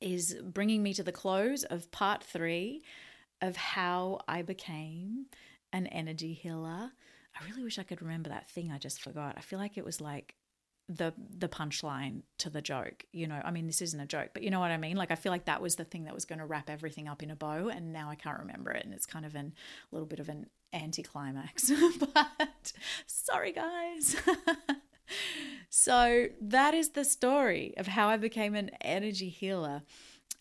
is 0.01 0.37
bringing 0.43 0.82
me 0.82 0.95
to 0.95 1.03
the 1.03 1.12
close 1.12 1.64
of 1.64 1.91
part 1.91 2.22
3 2.22 2.82
of 3.43 3.57
how 3.57 4.20
I 4.28 4.43
became 4.43 5.26
an 5.72 5.87
energy 5.89 6.32
healer. 6.32 6.93
I 7.39 7.45
really 7.49 7.62
wish 7.62 7.78
I 7.78 7.82
could 7.82 8.03
remember 8.03 8.30
that 8.30 8.49
thing 8.49 8.70
I 8.70 8.78
just 8.78 9.03
forgot. 9.03 9.34
I 9.37 9.41
feel 9.41 9.59
like 9.59 9.76
it 9.76 9.84
was 9.84 10.01
like 10.01 10.36
the 10.89 11.12
the 11.37 11.49
punchline 11.49 12.22
to 12.39 12.51
the 12.51 12.62
joke. 12.62 13.05
You 13.12 13.26
know, 13.26 13.41
I 13.45 13.51
mean 13.51 13.66
this 13.66 13.82
isn't 13.82 13.99
a 13.99 14.07
joke, 14.07 14.30
but 14.32 14.43
you 14.43 14.51
know 14.51 14.61
what 14.61 14.70
I 14.70 14.76
mean? 14.76 14.97
Like 14.97 15.11
I 15.11 15.16
feel 15.16 15.32
like 15.32 15.47
that 15.47 15.61
was 15.61 15.76
the 15.76 15.84
thing 15.84 16.05
that 16.05 16.14
was 16.14 16.24
going 16.24 16.39
to 16.39 16.47
wrap 16.47 16.70
everything 16.70 17.09
up 17.09 17.22
in 17.22 17.30
a 17.30 17.37
bow 17.37 17.68
and 17.68 17.93
now 17.93 18.11
I 18.11 18.14
can't 18.14 18.39
remember 18.39 18.70
it 18.70 18.84
and 18.84 18.95
it's 18.95 19.07
kind 19.07 19.26
of 19.26 19.34
an 19.34 19.53
a 19.91 19.95
little 19.95 20.07
bit 20.07 20.20
of 20.20 20.28
an 20.28 20.47
anticlimax. 20.72 21.72
but 22.14 22.72
sorry 23.07 23.53
guys. 23.53 24.16
so 25.70 26.26
that 26.41 26.74
is 26.74 26.91
the 26.91 27.05
story 27.05 27.74
of 27.76 27.89
how 27.89 28.09
I 28.09 28.16
became 28.16 28.55
an 28.55 28.70
energy 28.80 29.28
healer. 29.28 29.82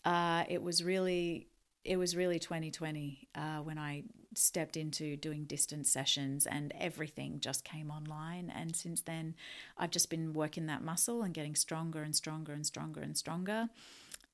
Uh, 0.04 0.44
it 0.48 0.62
was 0.62 0.84
really 0.84 1.48
it 1.86 1.96
was 1.96 2.16
really 2.16 2.38
2020 2.38 3.28
uh, 3.34 3.58
when 3.58 3.78
I 3.78 4.02
stepped 4.34 4.76
into 4.76 5.16
doing 5.16 5.44
distance 5.44 5.90
sessions 5.90 6.46
and 6.46 6.74
everything 6.78 7.40
just 7.40 7.64
came 7.64 7.90
online. 7.90 8.52
And 8.54 8.74
since 8.74 9.00
then, 9.02 9.34
I've 9.78 9.90
just 9.90 10.10
been 10.10 10.32
working 10.32 10.66
that 10.66 10.82
muscle 10.82 11.22
and 11.22 11.32
getting 11.32 11.54
stronger 11.54 12.02
and 12.02 12.14
stronger 12.14 12.52
and 12.52 12.66
stronger 12.66 13.00
and 13.00 13.16
stronger. 13.16 13.68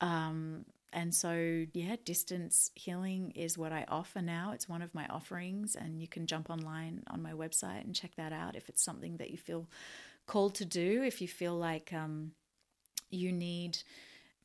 Um, 0.01 0.65
and 0.91 1.13
so, 1.13 1.65
yeah, 1.73 1.95
distance 2.03 2.71
healing 2.75 3.31
is 3.31 3.57
what 3.57 3.71
I 3.71 3.85
offer 3.87 4.21
now. 4.21 4.51
It's 4.53 4.69
one 4.69 4.81
of 4.83 4.93
my 4.93 5.07
offerings, 5.07 5.75
and 5.75 5.99
you 5.99 6.07
can 6.07 6.27
jump 6.27 6.51
online 6.51 7.03
on 7.07 7.21
my 7.21 7.31
website 7.31 7.83
and 7.83 7.95
check 7.95 8.11
that 8.15 8.31
out 8.31 8.55
if 8.55 8.69
it's 8.69 8.83
something 8.83 9.17
that 9.17 9.31
you 9.31 9.37
feel 9.37 9.67
called 10.27 10.53
to 10.55 10.65
do. 10.65 11.01
If 11.03 11.19
you 11.19 11.27
feel 11.27 11.55
like 11.55 11.91
um, 11.93 12.33
you 13.09 13.31
need 13.31 13.79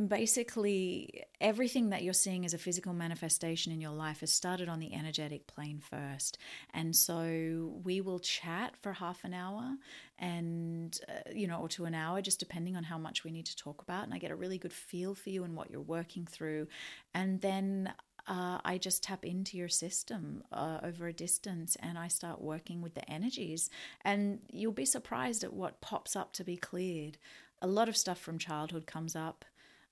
basically 0.07 1.25
everything 1.41 1.91
that 1.91 2.05
you're 2.05 2.13
seeing 2.15 2.45
as 2.45 2.55
a 2.55 2.59
physical 2.59 2.93
manifestation 2.93 3.73
in 3.73 3.81
your 3.81 3.93
life 3.93 4.21
has 4.21 4.33
started 4.33 4.69
on 4.69 4.79
the 4.79 4.95
energetic 4.95 5.47
plane 5.49 5.81
first 5.81 6.39
and 6.73 6.95
so 6.95 7.73
we 7.83 8.01
will 8.01 8.21
chat 8.21 8.77
for 8.77 8.93
half 8.93 9.25
an 9.25 9.35
hour 9.35 9.75
and 10.19 11.01
uh, 11.09 11.31
you 11.33 11.49
know 11.49 11.59
or 11.59 11.69
to 11.69 11.85
an 11.85 11.95
hour 11.95 12.23
just 12.23 12.39
depending 12.39 12.77
on 12.77 12.85
how 12.85 12.97
much 12.97 13.25
we 13.25 13.33
need 13.33 13.47
to 13.47 13.57
talk 13.57 13.83
about 13.83 14.05
and 14.05 14.15
i 14.15 14.19
get 14.19 14.31
a 14.31 14.37
really 14.37 14.59
good 14.59 14.73
feel 14.73 15.17
for 15.17 15.31
you 15.31 15.43
and 15.43 15.57
what 15.57 15.69
you're 15.69 15.81
working 15.81 16.25
through 16.25 16.69
and 17.13 17.41
then 17.41 17.93
uh, 18.29 18.59
I 18.63 18.77
just 18.77 19.03
tap 19.03 19.25
into 19.25 19.57
your 19.57 19.71
system 19.71 20.45
uh, 20.53 20.81
over 20.83 21.07
a 21.07 21.15
distance 21.15 21.79
and 21.81 21.99
I 21.99 22.09
start 22.09 22.43
working 22.43 22.83
with 22.83 22.93
the 22.93 23.11
energies. 23.11 23.71
And 24.03 24.41
you'll 24.53 24.73
be 24.73 24.85
surprised 24.85 25.45
at 25.45 25.55
what 25.55 25.81
pops 25.81 26.15
up 26.15 26.35
to 26.35 26.45
be 26.45 26.59
cleared. 26.59 27.17
A 27.63 27.67
lot 27.67 27.89
of 27.89 27.97
stuff 27.97 28.21
from 28.21 28.37
childhood 28.37 28.87
comes 28.87 29.17
up 29.17 29.47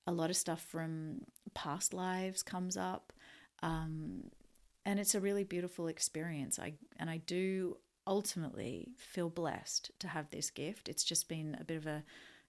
a 0.06 0.12
lot 0.12 0.30
of 0.30 0.36
stuff 0.36 0.62
from 0.62 1.22
past 1.54 1.92
lives 1.92 2.42
comes 2.42 2.76
up. 2.76 3.12
Um, 3.62 4.30
and 4.84 5.00
it's 5.00 5.14
a 5.14 5.20
really 5.20 5.44
beautiful 5.44 5.88
experience. 5.88 6.58
I 6.58 6.74
and 6.98 7.10
I 7.10 7.18
do 7.18 7.78
ultimately 8.06 8.92
feel 8.96 9.28
blessed 9.28 9.90
to 9.98 10.08
have 10.08 10.30
this 10.30 10.50
gift. 10.50 10.88
It's 10.88 11.02
just 11.02 11.28
been 11.28 11.56
a 11.60 11.64
bit 11.64 11.76
of 11.76 11.86
a 11.86 12.04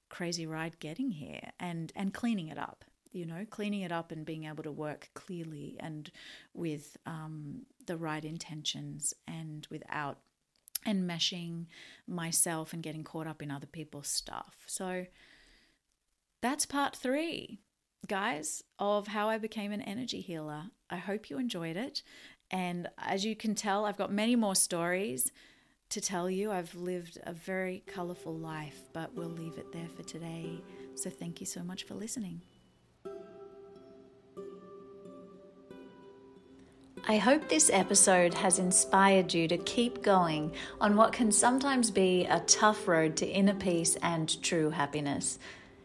crazy 0.10 0.46
ride 0.46 0.80
getting 0.80 1.12
here 1.12 1.52
and 1.60 1.92
and 1.96 2.14
cleaning 2.14 2.50
it 2.50 2.60
up. 2.60 2.86
You 3.12 3.26
know, 3.26 3.46
cleaning 3.50 3.82
it 3.82 3.92
up 3.92 4.12
and 4.12 4.26
being 4.26 4.46
able 4.46 4.64
to 4.64 4.72
work 4.72 5.10
clearly 5.16 5.78
and 5.80 6.12
with 6.54 6.98
um, 7.08 7.66
the 7.88 7.98
right 7.98 8.24
intentions 8.24 9.14
and 9.28 9.66
without 9.72 10.20
enmeshing 10.86 11.66
myself 12.08 12.74
and 12.74 12.84
getting 12.84 13.04
caught 13.04 13.26
up 13.26 13.42
in 13.42 13.50
other 13.50 13.66
people's 13.66 14.08
stuff. 14.08 14.56
So 14.68 15.06
that's 16.42 16.66
part 16.66 16.96
three, 16.96 17.60
guys, 18.08 18.64
of 18.80 19.08
how 19.08 19.30
I 19.30 19.38
became 19.38 19.72
an 19.72 19.82
energy 19.82 20.22
healer. 20.22 20.64
I 20.90 20.98
hope 20.98 21.30
you 21.30 21.40
enjoyed 21.40 21.78
it. 21.78 22.04
And 22.52 22.88
as 22.98 23.26
you 23.26 23.36
can 23.36 23.56
tell, 23.56 23.86
I've 23.86 23.98
got 23.98 24.12
many 24.12 24.36
more 24.36 24.56
stories 24.56 25.32
to 25.90 26.02
tell 26.02 26.30
you. 26.30 26.52
I've 26.52 26.74
lived 26.76 27.18
a 27.24 27.34
very 27.34 27.84
colorful 27.88 28.36
life, 28.36 28.82
but 28.94 29.14
we'll 29.16 29.30
leave 29.30 29.58
it 29.58 29.72
there 29.72 29.90
for 29.96 30.04
today. 30.04 30.62
So 30.96 31.10
thank 31.10 31.40
you 31.40 31.46
so 31.46 31.64
much 31.64 31.84
for 31.84 31.96
listening. 31.96 32.42
I 37.10 37.18
hope 37.18 37.48
this 37.48 37.70
episode 37.72 38.34
has 38.34 38.60
inspired 38.60 39.34
you 39.34 39.48
to 39.48 39.58
keep 39.60 40.02
going 40.02 40.52
on 40.82 40.98
what 40.98 41.14
can 41.14 41.32
sometimes 41.32 41.90
be 41.90 42.26
a 42.26 42.42
tough 42.42 42.86
road 42.86 43.16
to 43.18 43.26
inner 43.26 43.54
peace 43.54 43.96
and 44.02 44.42
true 44.44 44.70
happiness. 44.72 45.40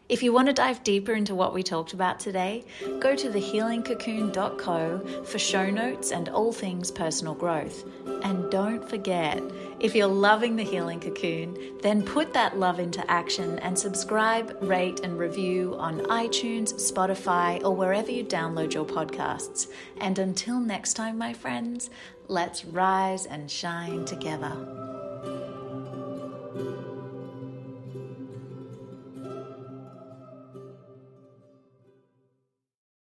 If 0.09 0.21
you 0.21 0.33
want 0.33 0.47
to 0.47 0.53
dive 0.53 0.83
deeper 0.83 1.13
into 1.13 1.33
what 1.33 1.53
we 1.53 1.63
talked 1.63 1.93
about 1.93 2.19
today, 2.19 2.65
go 2.99 3.15
to 3.15 3.29
thehealingcocoon.co 3.29 5.23
for 5.23 5.39
show 5.39 5.69
notes 5.69 6.11
and 6.11 6.27
all 6.27 6.51
things 6.51 6.91
personal 6.91 7.33
growth. 7.33 7.85
And 8.21 8.51
don't 8.51 8.87
forget, 8.89 9.41
if 9.79 9.95
you're 9.95 10.07
loving 10.07 10.57
the 10.57 10.63
Healing 10.63 10.99
Cocoon, 10.99 11.57
then 11.81 12.03
put 12.03 12.33
that 12.33 12.59
love 12.59 12.81
into 12.81 13.09
action 13.09 13.59
and 13.59 13.79
subscribe, 13.79 14.57
rate, 14.61 14.99
and 14.99 15.17
review 15.17 15.75
on 15.77 16.01
iTunes, 16.01 16.73
Spotify, 16.73 17.63
or 17.63 17.73
wherever 17.73 18.11
you 18.11 18.25
download 18.25 18.73
your 18.73 18.85
podcasts. 18.85 19.71
And 20.01 20.19
until 20.19 20.59
next 20.59 20.95
time, 20.95 21.17
my 21.17 21.31
friends, 21.31 21.89
let's 22.27 22.65
rise 22.65 23.25
and 23.25 23.49
shine 23.49 24.03
together. 24.03 24.92